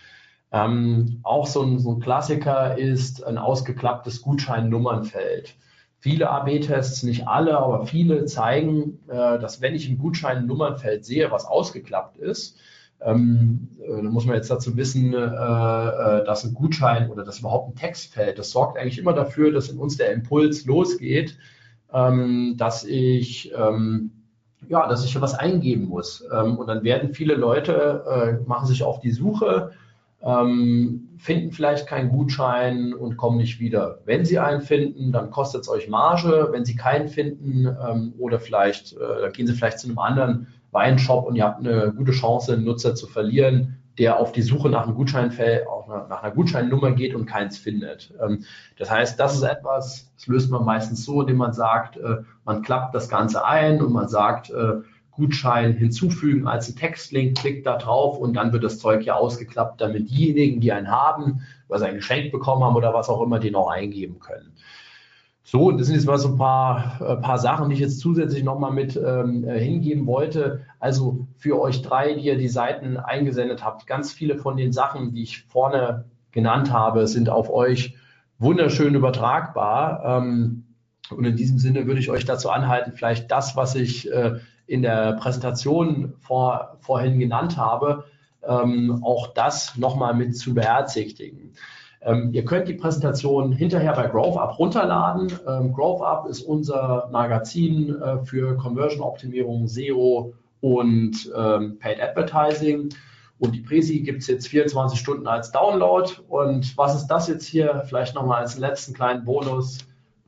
[0.51, 5.55] Ähm, auch so ein, so ein Klassiker ist ein ausgeklapptes Gutscheinnummernfeld.
[5.99, 11.45] Viele AB-Tests, nicht alle, aber viele zeigen, äh, dass wenn ich ein Gutscheinnummernfeld sehe, was
[11.45, 12.57] ausgeklappt ist,
[13.01, 17.39] ähm, äh, dann muss man jetzt dazu wissen, äh, äh, dass ein Gutschein oder dass
[17.39, 21.37] überhaupt ein Textfeld, das sorgt eigentlich immer dafür, dass in uns der Impuls losgeht,
[21.93, 24.11] ähm, dass ich ähm,
[24.67, 26.23] ja, dass ich was eingeben muss.
[26.31, 28.03] Ähm, und dann werden viele Leute,
[28.43, 29.71] äh, machen sich auf die Suche
[30.21, 33.99] ähm, finden vielleicht keinen Gutschein und kommen nicht wieder.
[34.05, 36.47] Wenn Sie einen finden, dann kostet es euch Marge.
[36.51, 40.47] Wenn Sie keinen finden ähm, oder vielleicht, äh, dann gehen Sie vielleicht zu einem anderen
[40.71, 44.69] Weinshop und ihr habt eine gute Chance, einen Nutzer zu verlieren, der auf die Suche
[44.69, 45.65] nach einem Gutscheinfeld,
[46.09, 48.13] nach einer Gutscheinnummer geht und keins findet.
[48.23, 48.45] Ähm,
[48.77, 52.61] das heißt, das ist etwas, das löst man meistens so, indem man sagt, äh, man
[52.61, 54.75] klappt das Ganze ein und man sagt, äh,
[55.19, 59.81] Gutschein hinzufügen als ein Textlink, klickt da drauf und dann wird das Zeug ja ausgeklappt,
[59.81, 63.55] damit diejenigen, die einen haben, was ein Geschenk bekommen haben oder was auch immer, den
[63.55, 64.53] auch eingeben können.
[65.43, 68.43] So, das sind jetzt mal so ein paar, äh, paar Sachen, die ich jetzt zusätzlich
[68.43, 70.61] nochmal mit ähm, äh, hingeben wollte.
[70.79, 75.11] Also für euch drei, die ihr die Seiten eingesendet habt, ganz viele von den Sachen,
[75.11, 77.95] die ich vorne genannt habe, sind auf euch
[78.37, 80.03] wunderschön übertragbar.
[80.05, 80.65] Ähm,
[81.09, 84.39] und in diesem Sinne würde ich euch dazu anhalten, vielleicht das, was ich äh,
[84.69, 88.05] in der Präsentation vor, vorhin genannt habe,
[88.47, 91.53] ähm, auch das nochmal mit zu beherzigen.
[92.01, 95.33] Ähm, ihr könnt die Präsentation hinterher bei GrowthUp runterladen.
[95.47, 102.89] Ähm, GrowthUp ist unser Magazin äh, für Conversion-Optimierung, SEO und ähm, Paid Advertising.
[103.39, 106.09] Und die Präsi gibt es jetzt 24 Stunden als Download.
[106.27, 107.83] Und was ist das jetzt hier?
[107.87, 109.79] Vielleicht nochmal als letzten kleinen Bonus.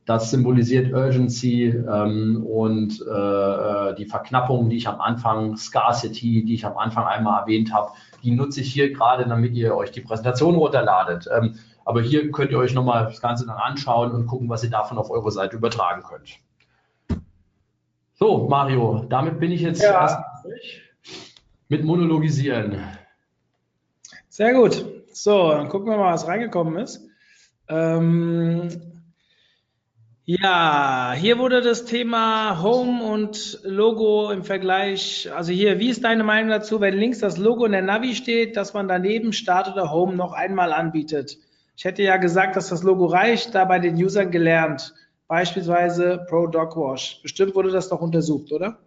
[0.04, 6.54] Das symbolisiert Urgency ähm, und äh, äh, die Verknappung, die ich am Anfang, Scarcity, die
[6.54, 7.92] ich am Anfang einmal erwähnt habe,
[8.24, 11.28] die nutze ich hier gerade, damit ihr euch die Präsentation runterladet.
[11.32, 14.70] Ähm, aber hier könnt ihr euch nochmal das Ganze dann anschauen und gucken, was ihr
[14.70, 16.38] davon auf eure Seite übertragen könnt.
[18.14, 20.00] So, Mario, damit bin ich jetzt ja.
[20.00, 20.82] erst durch
[21.68, 22.76] mit Monologisieren.
[24.28, 24.84] Sehr gut.
[25.12, 27.08] So, dann gucken wir mal, was reingekommen ist.
[27.68, 28.91] Ähm,
[30.24, 36.22] ja, hier wurde das Thema Home und Logo im Vergleich, also hier, wie ist deine
[36.22, 39.90] Meinung dazu, wenn links das Logo in der Navi steht, dass man daneben Start oder
[39.90, 41.38] Home noch einmal anbietet?
[41.76, 44.94] Ich hätte ja gesagt, dass das Logo reicht, da bei den Usern gelernt.
[45.26, 47.20] Beispielsweise Pro Dog Wash.
[47.22, 48.78] Bestimmt wurde das doch untersucht, oder?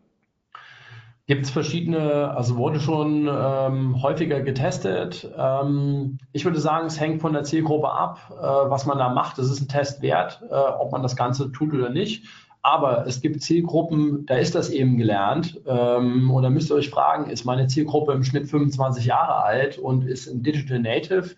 [1.27, 5.27] Gibt es verschiedene, also wurde schon ähm, häufiger getestet.
[5.35, 9.39] Ähm, ich würde sagen, es hängt von der Zielgruppe ab, äh, was man da macht.
[9.39, 12.25] Das ist ein Test wert, äh, ob man das Ganze tut oder nicht.
[12.61, 15.59] Aber es gibt Zielgruppen, da ist das eben gelernt.
[15.65, 19.79] Ähm, und da müsst ihr euch fragen, ist meine Zielgruppe im Schnitt 25 Jahre alt
[19.79, 21.31] und ist ein Digital Native?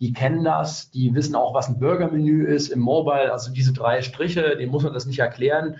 [0.00, 4.00] Die kennen das, die wissen auch, was ein Burgermenü ist im Mobile, also diese drei
[4.00, 5.76] Striche, denen muss man das nicht erklären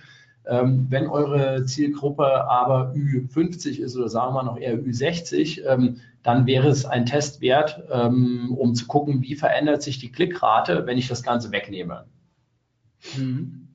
[0.46, 6.46] ähm, wenn eure Zielgruppe aber Ü50 ist oder sagen wir noch eher Ü60, ähm, dann
[6.46, 10.98] wäre es ein Test wert, ähm, um zu gucken, wie verändert sich die Klickrate, wenn
[10.98, 12.06] ich das Ganze wegnehme.
[13.16, 13.68] Mhm.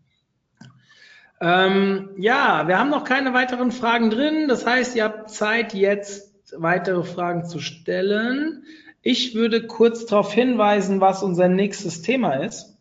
[1.42, 4.48] Ähm, ja, wir haben noch keine weiteren Fragen drin.
[4.48, 8.64] Das heißt, ihr habt Zeit, jetzt weitere Fragen zu stellen.
[9.02, 12.78] Ich würde kurz darauf hinweisen, was unser nächstes Thema ist.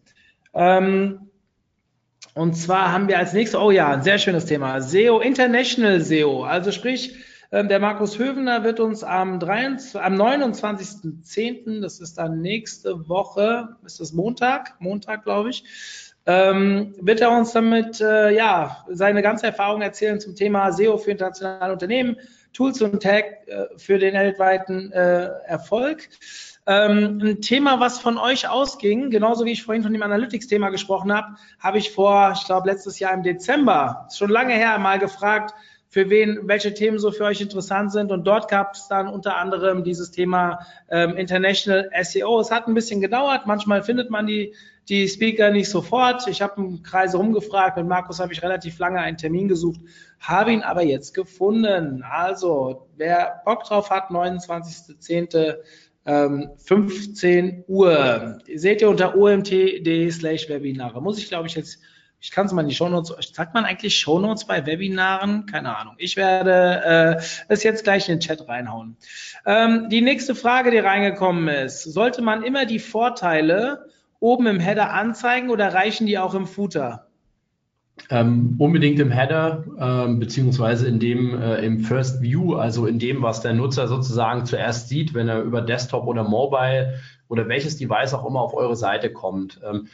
[0.55, 1.27] Ähm,
[2.34, 6.44] und zwar haben wir als nächstes, oh ja, ein sehr schönes Thema, SEO, International SEO.
[6.44, 7.16] Also sprich,
[7.50, 13.76] ähm, der Markus Hövener wird uns am, 23, am 29.10., das ist dann nächste Woche,
[13.84, 15.64] ist das Montag, Montag glaube ich,
[16.26, 21.12] ähm, wird er uns damit äh, ja seine ganze Erfahrung erzählen zum Thema SEO für
[21.12, 22.16] internationale Unternehmen,
[22.52, 26.08] Tools und Tag äh, für den weltweiten äh, Erfolg.
[26.68, 31.10] Ähm, ein Thema, was von euch ausging, genauso wie ich vorhin von dem Analytics-Thema gesprochen
[31.14, 35.54] habe, habe ich vor, ich glaube, letztes Jahr im Dezember, schon lange her, mal gefragt,
[35.90, 38.12] für wen, welche Themen so für euch interessant sind.
[38.12, 40.58] Und dort gab es dann unter anderem dieses Thema
[40.90, 42.40] ähm, International SEO.
[42.40, 43.46] Es hat ein bisschen gedauert.
[43.46, 44.54] Manchmal findet man die,
[44.90, 46.28] die Speaker nicht sofort.
[46.28, 47.78] Ich habe im Kreise rumgefragt.
[47.78, 49.80] Mit Markus habe ich relativ lange einen Termin gesucht,
[50.20, 52.02] habe ihn aber jetzt gefunden.
[52.02, 55.56] Also, wer Bock drauf hat, 29.10.
[56.09, 58.38] 15 ähm, Uhr.
[58.54, 61.02] Seht ihr unter omt.de slash Webinare.
[61.02, 61.78] Muss ich, glaube ich, jetzt
[62.20, 65.46] ich kann es mal in die Shownotes, sagt man eigentlich Shownotes bei Webinaren?
[65.46, 65.94] Keine Ahnung.
[65.98, 68.96] Ich werde äh, es jetzt gleich in den Chat reinhauen.
[69.46, 73.86] Ähm, die nächste Frage, die reingekommen ist, sollte man immer die Vorteile
[74.18, 77.07] oben im Header anzeigen oder reichen die auch im Footer?
[78.11, 83.22] Ähm, unbedingt im Header, ähm, beziehungsweise in dem äh, im First View, also in dem,
[83.22, 86.94] was der Nutzer sozusagen zuerst sieht, wenn er über Desktop oder Mobile
[87.28, 89.61] oder welches Device auch immer auf eure Seite kommt.
[89.64, 89.88] Ähm,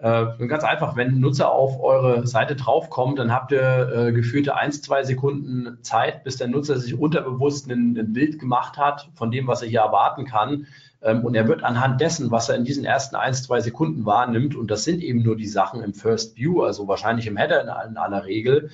[0.00, 4.56] äh, ganz einfach, wenn ein Nutzer auf eure Seite draufkommt, dann habt ihr äh, gefühlte
[4.56, 9.32] eins, zwei Sekunden Zeit, bis der Nutzer sich unterbewusst ein, ein Bild gemacht hat von
[9.32, 10.68] dem, was er hier erwarten kann.
[11.02, 14.56] Ähm, und er wird anhand dessen, was er in diesen ersten eins, zwei Sekunden wahrnimmt,
[14.56, 17.96] und das sind eben nur die Sachen im First View, also wahrscheinlich im Header in,
[17.96, 18.70] aller Regel,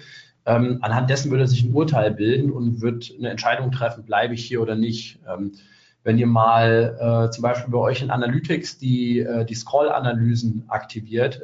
[0.46, 4.34] ähm, anhand dessen wird er sich ein Urteil bilden und wird eine Entscheidung treffen, bleibe
[4.34, 5.18] ich hier oder nicht.
[5.28, 5.52] Ähm,
[6.02, 6.98] wenn ihr mal
[7.28, 11.42] äh, zum Beispiel bei euch in Analytics die, äh, die Scroll-Analysen aktiviert,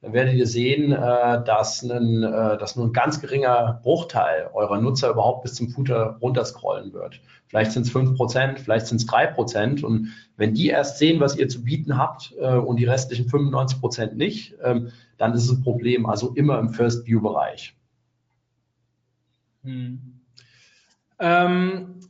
[0.00, 4.80] dann werdet ihr sehen, äh, dass, ein, äh, dass nur ein ganz geringer Bruchteil eurer
[4.80, 7.20] Nutzer überhaupt bis zum Footer runterscrollen wird.
[7.48, 9.82] Vielleicht sind es fünf Prozent, vielleicht sind es drei Prozent.
[9.82, 13.80] Und wenn die erst sehen, was ihr zu bieten habt äh, und die restlichen 95
[13.80, 16.06] Prozent nicht, ähm, dann ist es ein Problem.
[16.06, 17.74] Also immer im First-View-Bereich.
[19.64, 20.20] Hm.
[21.18, 22.00] Ähm,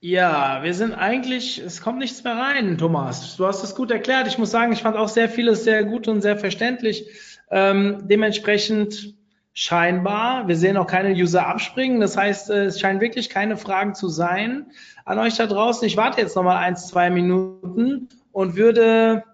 [0.00, 3.36] ja, wir sind eigentlich, es kommt nichts mehr rein, Thomas.
[3.36, 4.28] Du hast es gut erklärt.
[4.28, 7.06] Ich muss sagen, ich fand auch sehr vieles sehr gut und sehr verständlich.
[7.50, 9.14] Ähm, dementsprechend
[9.52, 12.00] scheinbar, wir sehen auch keine User abspringen.
[12.00, 14.70] Das heißt, äh, es scheinen wirklich keine Fragen zu sein
[15.04, 15.86] an euch da draußen.
[15.86, 19.24] Ich warte jetzt nochmal eins, zwei Minuten und würde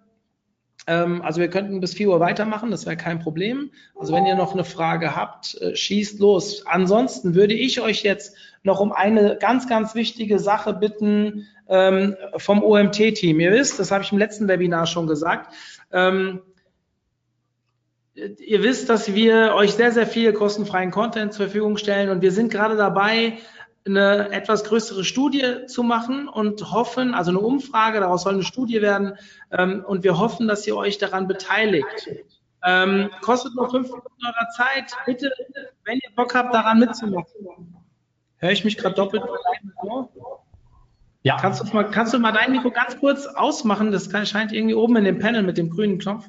[0.87, 3.71] ähm, also wir könnten bis 4 Uhr weitermachen, das wäre kein Problem.
[3.95, 6.67] Also wenn ihr noch eine Frage habt, äh, schießt los.
[6.67, 12.63] Ansonsten würde ich euch jetzt noch um eine ganz, ganz wichtige Sache bitten ähm, vom
[12.63, 13.39] OMT-Team.
[13.39, 15.55] Ihr wisst, das habe ich im letzten Webinar schon gesagt.
[15.93, 16.41] Ähm,
[18.15, 22.33] ihr wisst, dass wir euch sehr, sehr viel kostenfreien Content zur Verfügung stellen und wir
[22.33, 23.39] sind gerade dabei,
[23.87, 28.81] eine etwas größere Studie zu machen und hoffen, also eine Umfrage, daraus soll eine Studie
[28.81, 29.19] werden,
[29.51, 32.09] ähm, und wir hoffen, dass ihr euch daran beteiligt.
[32.65, 34.91] Ähm, kostet nur fünf Minuten eurer Zeit.
[35.05, 35.31] Bitte,
[35.85, 37.77] wenn ihr Bock habt, daran mitzumachen.
[38.45, 39.25] Höre ich mich gerade doppelt?
[41.23, 41.39] Ja.
[41.41, 43.91] Kannst du, mal, kannst du mal dein Mikro ganz kurz ausmachen?
[43.91, 46.29] Das scheint irgendwie oben in dem Panel mit dem grünen Knopf.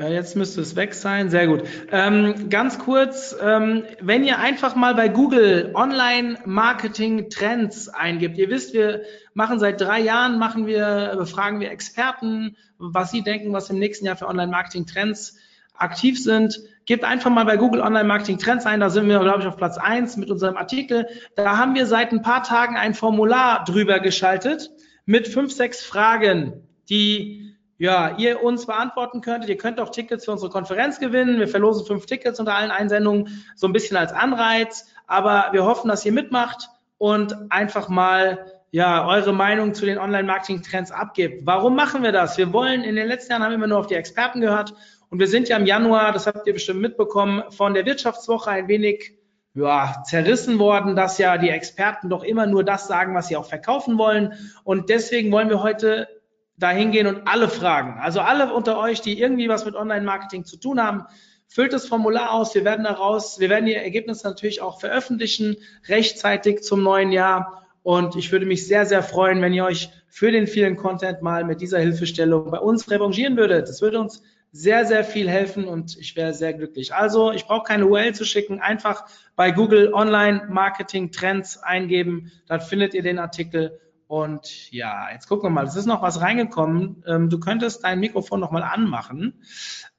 [0.00, 1.30] Äh, jetzt müsste es weg sein.
[1.30, 1.62] Sehr gut.
[1.92, 8.38] Ähm, ganz kurz, ähm, wenn ihr einfach mal bei Google Online-Marketing-Trends eingibt.
[8.38, 9.02] Ihr wisst, wir
[9.34, 14.06] machen seit drei Jahren, machen wir, befragen wir Experten, was sie denken, was im nächsten
[14.06, 15.38] Jahr für Online-Marketing-Trends
[15.80, 16.60] aktiv sind.
[16.86, 18.80] Gebt einfach mal bei Google Online-Marketing-Trends ein.
[18.80, 21.06] Da sind wir, glaube ich, auf Platz eins mit unserem Artikel.
[21.36, 24.70] Da haben wir seit ein paar Tagen ein Formular drüber geschaltet
[25.04, 29.48] mit fünf, sechs Fragen, die ja, ihr uns beantworten könntet.
[29.48, 31.38] Ihr könnt auch Tickets für unsere Konferenz gewinnen.
[31.38, 34.86] Wir verlosen fünf Tickets unter allen Einsendungen, so ein bisschen als Anreiz.
[35.06, 36.68] Aber wir hoffen, dass ihr mitmacht
[36.98, 41.46] und einfach mal ja, eure Meinung zu den Online-Marketing-Trends abgebt.
[41.46, 42.38] Warum machen wir das?
[42.38, 44.74] Wir wollen, in den letzten Jahren haben wir immer nur auf die Experten gehört
[45.10, 48.68] und wir sind ja im Januar, das habt ihr bestimmt mitbekommen, von der Wirtschaftswoche ein
[48.68, 49.16] wenig
[49.54, 53.46] ja, zerrissen worden, dass ja die Experten doch immer nur das sagen, was sie auch
[53.46, 54.34] verkaufen wollen.
[54.62, 56.08] Und deswegen wollen wir heute
[56.56, 57.98] dahin gehen und alle fragen.
[58.00, 61.04] Also alle unter euch, die irgendwie was mit Online-Marketing zu tun haben,
[61.48, 62.54] füllt das Formular aus.
[62.54, 65.56] Wir werden daraus, wir werden die Ergebnisse natürlich auch veröffentlichen,
[65.88, 67.66] rechtzeitig zum neuen Jahr.
[67.82, 71.44] Und ich würde mich sehr, sehr freuen, wenn ihr euch für den vielen Content mal
[71.44, 73.68] mit dieser Hilfestellung bei uns revanchieren würdet.
[73.68, 74.22] Das würde uns
[74.52, 76.94] sehr, sehr viel helfen und ich wäre sehr glücklich.
[76.94, 79.04] Also, ich brauche keine URL zu schicken, einfach
[79.36, 83.80] bei Google Online Marketing Trends eingeben, dann findet ihr den Artikel
[84.10, 85.66] und ja, jetzt gucken wir mal.
[85.66, 87.04] Es ist noch was reingekommen.
[87.06, 89.44] Ähm, du könntest dein Mikrofon noch mal anmachen.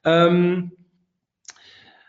[0.04, 0.72] Ähm,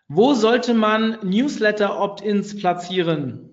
[0.10, 3.53] wo sollte man Newsletter Opt-ins platzieren?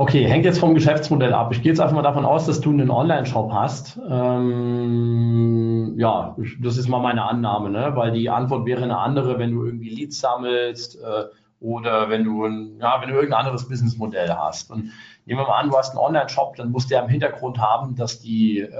[0.00, 1.52] Okay, hängt jetzt vom Geschäftsmodell ab.
[1.52, 4.00] Ich gehe jetzt einfach mal davon aus, dass du einen Online-Shop hast.
[4.08, 7.92] Ähm, ja, das ist mal meine Annahme, ne?
[7.96, 11.24] weil die Antwort wäre eine andere, wenn du irgendwie Leads sammelst äh,
[11.60, 14.70] oder wenn du, ein, ja, wenn du irgendein anderes Businessmodell hast.
[14.70, 14.90] Und
[15.26, 17.94] nehmen wir mal an, du hast einen Online-Shop, dann musst du ja im Hintergrund haben,
[17.94, 18.70] dass die, äh,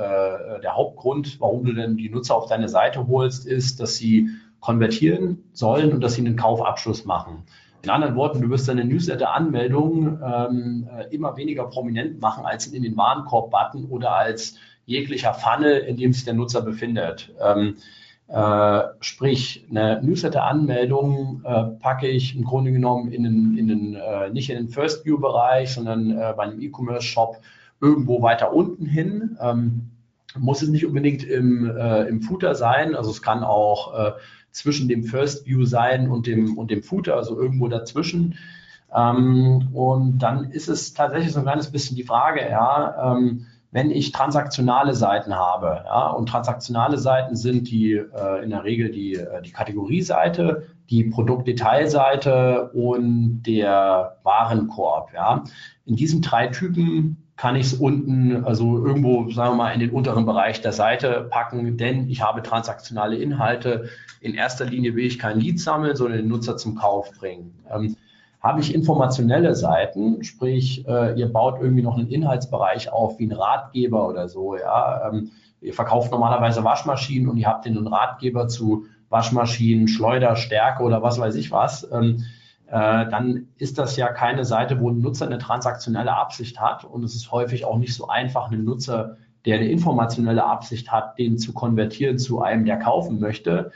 [0.62, 5.44] der Hauptgrund, warum du denn die Nutzer auf deine Seite holst, ist, dass sie konvertieren
[5.52, 7.44] sollen und dass sie einen Kaufabschluss machen.
[7.82, 12.82] In anderen Worten, du wirst deine Newsletter-Anmeldung ähm, äh, immer weniger prominent machen als in
[12.82, 17.32] den Warenkorb-Button oder als jeglicher Funnel, in dem sich der Nutzer befindet.
[17.40, 17.76] Ähm,
[18.28, 24.28] äh, sprich, eine Newsletter-Anmeldung äh, packe ich im Grunde genommen in den, in den äh,
[24.30, 27.38] nicht in den First-View-Bereich, sondern äh, bei einem E-Commerce-Shop
[27.80, 29.38] irgendwo weiter unten hin.
[29.40, 29.90] Ähm,
[30.38, 34.14] muss es nicht unbedingt im, äh, im Footer sein, also es kann auch
[34.52, 38.36] zwischen dem First View sein und dem, und dem Footer, also irgendwo dazwischen.
[38.94, 43.90] Ähm, und dann ist es tatsächlich so ein kleines bisschen die Frage, ja, ähm, wenn
[43.90, 49.14] ich transaktionale Seiten habe, ja, und transaktionale Seiten sind die äh, in der Regel die,
[49.14, 55.44] äh, die Kategorieseite, die Produktdetailseite und der Warenkorb, ja.
[55.84, 59.92] In diesen drei Typen kann ich es unten, also irgendwo, sagen wir mal, in den
[59.92, 63.88] unteren Bereich der Seite packen, denn ich habe transaktionale Inhalte.
[64.20, 67.58] In erster Linie will ich kein Lead sammeln, sondern den Nutzer zum Kauf bringen.
[67.74, 67.96] Ähm,
[68.42, 73.32] habe ich informationelle Seiten, sprich, äh, ihr baut irgendwie noch einen Inhaltsbereich auf, wie ein
[73.32, 75.08] Ratgeber oder so, ja.
[75.08, 75.30] Ähm,
[75.62, 81.18] ihr verkauft normalerweise Waschmaschinen und ihr habt den Ratgeber zu Waschmaschinen, Schleuder, Stärke oder was
[81.18, 81.90] weiß ich was.
[81.90, 82.22] Ähm, äh,
[82.70, 86.84] dann ist das ja keine Seite, wo ein Nutzer eine transaktionelle Absicht hat.
[86.84, 91.18] Und es ist häufig auch nicht so einfach, einen Nutzer, der eine informationelle Absicht hat,
[91.18, 93.72] den zu konvertieren zu einem, der kaufen möchte.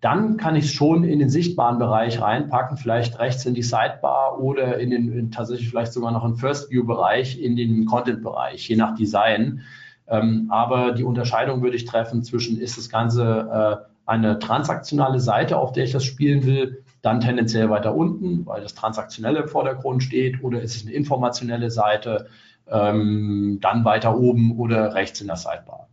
[0.00, 4.38] Dann kann ich es schon in den sichtbaren Bereich reinpacken, vielleicht rechts in die Sidebar
[4.38, 8.22] oder in den in tatsächlich vielleicht sogar noch einen First View Bereich, in den Content
[8.22, 9.62] Bereich, je nach Design.
[10.06, 15.58] Ähm, aber die Unterscheidung würde ich treffen zwischen, ist das Ganze äh, eine transaktionale Seite,
[15.58, 20.02] auf der ich das spielen will, dann tendenziell weiter unten, weil das Transaktionelle im Vordergrund
[20.02, 22.28] steht, oder ist es eine informationelle Seite,
[22.68, 25.88] ähm, dann weiter oben oder rechts in der Sidebar.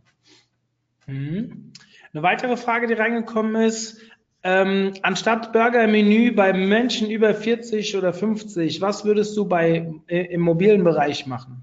[1.06, 1.72] Mhm.
[2.12, 4.00] Eine weitere Frage, die reingekommen ist,
[4.42, 10.42] ähm, anstatt Burger-Menü bei Menschen über 40 oder 50, was würdest du bei, äh, im
[10.42, 11.62] mobilen Bereich machen?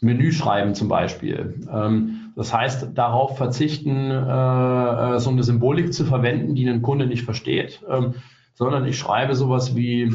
[0.00, 1.60] Menü schreiben zum Beispiel.
[1.72, 7.06] Ähm, das heißt, darauf verzichten, äh, äh, so eine Symbolik zu verwenden, die ein Kunde
[7.06, 8.14] nicht versteht, ähm,
[8.54, 10.12] sondern ich schreibe sowas wie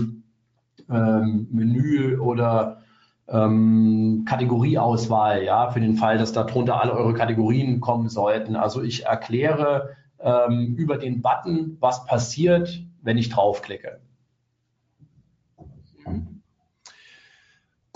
[0.90, 2.82] ähm, Menü oder
[3.28, 8.56] ähm, Kategorieauswahl, ja, für den Fall, dass darunter alle eure Kategorien kommen sollten.
[8.56, 14.00] Also ich erkläre ähm, über den Button, was passiert, wenn ich draufklicke.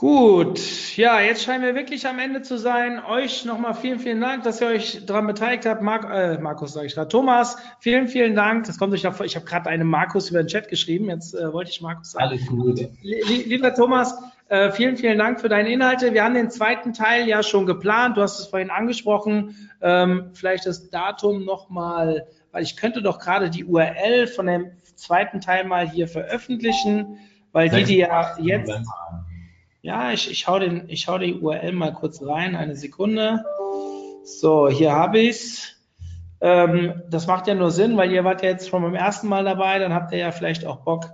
[0.02, 3.00] Gut, ja, jetzt scheinen wir wirklich am Ende zu sein.
[3.06, 5.84] Euch nochmal vielen, vielen Dank, dass ihr euch daran beteiligt habt.
[5.84, 7.08] Mark, äh, Markus sage ich gerade.
[7.08, 8.66] Thomas, vielen, vielen Dank.
[8.66, 9.28] Das kommt euch davor.
[9.28, 11.08] Ich habe gerade einen Markus über den Chat geschrieben.
[11.08, 12.30] Jetzt äh, wollte ich Markus sagen.
[12.30, 12.80] Alles gut.
[13.04, 14.18] Lieber Thomas,
[14.50, 16.16] äh, vielen, vielen Dank für deine Inhalte.
[16.16, 18.18] Wir haben den zweiten Teil ja schon geplant.
[18.18, 19.70] Du hast es vorhin angesprochen.
[19.84, 25.42] Ähm, vielleicht das Datum nochmal, weil ich könnte doch gerade die URL von dem zweiten
[25.42, 27.20] Teil mal hier veröffentlichen,
[27.52, 28.72] weil die, die ja jetzt
[29.82, 33.44] ja, ich, ich hau den, ich hau die URL mal kurz rein, eine Sekunde.
[34.24, 35.76] So, hier habe ich's.
[36.40, 39.44] Ähm, das macht ja nur Sinn, weil ihr wart ja jetzt schon beim ersten Mal
[39.44, 41.12] dabei, dann habt ihr ja vielleicht auch Bock,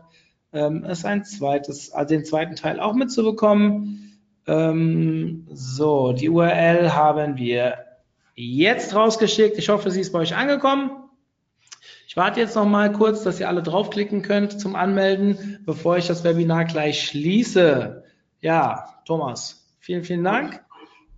[0.53, 4.19] ähm, es ein zweites, also den zweiten Teil auch mitzubekommen.
[4.47, 7.77] Ähm, so, die URL haben wir
[8.35, 9.57] jetzt rausgeschickt.
[9.57, 10.91] Ich hoffe, sie ist bei euch angekommen.
[12.07, 16.07] Ich warte jetzt noch mal kurz, dass ihr alle draufklicken könnt zum Anmelden, bevor ich
[16.07, 17.96] das Webinar gleich schließe.
[18.41, 20.61] Ja, Thomas, vielen, vielen Dank.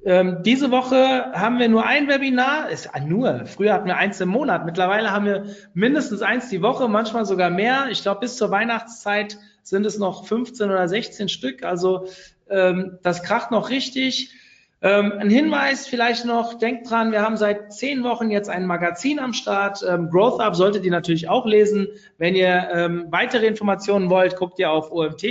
[0.05, 4.29] Ähm, diese Woche haben wir nur ein Webinar, ist nur, früher hatten wir eins im
[4.29, 7.87] Monat, mittlerweile haben wir mindestens eins die Woche, manchmal sogar mehr.
[7.91, 12.07] Ich glaube, bis zur Weihnachtszeit sind es noch 15 oder 16 Stück, also
[12.49, 14.33] ähm, das kracht noch richtig.
[14.81, 19.19] Ähm, ein Hinweis vielleicht noch, denkt dran, wir haben seit zehn Wochen jetzt ein Magazin
[19.19, 19.83] am Start.
[19.85, 21.89] Ähm, Growth Up solltet ihr natürlich auch lesen.
[22.17, 25.25] Wenn ihr ähm, weitere Informationen wollt, guckt ihr auf OMT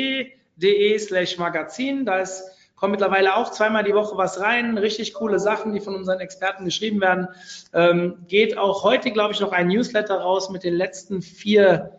[0.61, 2.05] de slash Magazin.
[2.05, 2.45] Da ist,
[2.77, 4.79] kommt mittlerweile auch zweimal die Woche was rein.
[4.79, 7.29] Richtig coole Sachen, die von unseren Experten geschrieben werden.
[7.73, 11.99] Ähm, geht auch heute, glaube ich, noch ein Newsletter raus mit den letzten vier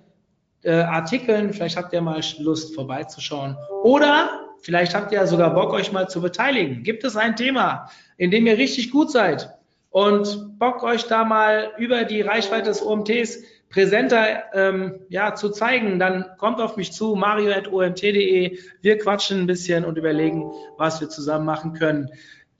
[0.63, 1.53] äh, Artikeln.
[1.53, 3.57] Vielleicht habt ihr mal Lust vorbeizuschauen.
[3.83, 6.83] Oder vielleicht habt ihr sogar Bock, euch mal zu beteiligen.
[6.83, 9.49] Gibt es ein Thema, in dem ihr richtig gut seid
[9.89, 13.39] und Bock, euch da mal über die Reichweite des OMTs
[13.69, 18.57] präsenter ähm, ja, zu zeigen, dann kommt auf mich zu, mario.omt.de.
[18.81, 22.09] Wir quatschen ein bisschen und überlegen, was wir zusammen machen können.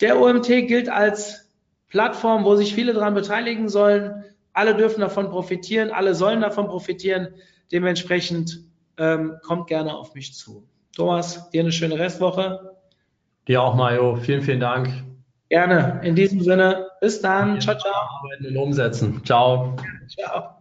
[0.02, 1.50] Der OMT gilt als
[1.88, 4.24] Plattform, wo sich viele daran beteiligen sollen.
[4.54, 7.30] Alle dürfen davon profitieren, alle sollen davon profitieren.
[7.72, 8.64] Dementsprechend
[8.98, 10.68] ähm, kommt gerne auf mich zu.
[10.96, 12.76] Thomas, dir eine schöne Restwoche.
[13.48, 14.16] Dir auch, Mario.
[14.18, 14.90] Vielen, vielen Dank.
[15.50, 16.02] Gerne.
[16.04, 17.60] In diesem Sinne, bis dann.
[17.60, 17.94] Ciao, ciao.
[17.94, 19.22] Arbeiten und umsetzen.
[19.26, 19.76] Ciao.
[20.08, 20.59] Ciao.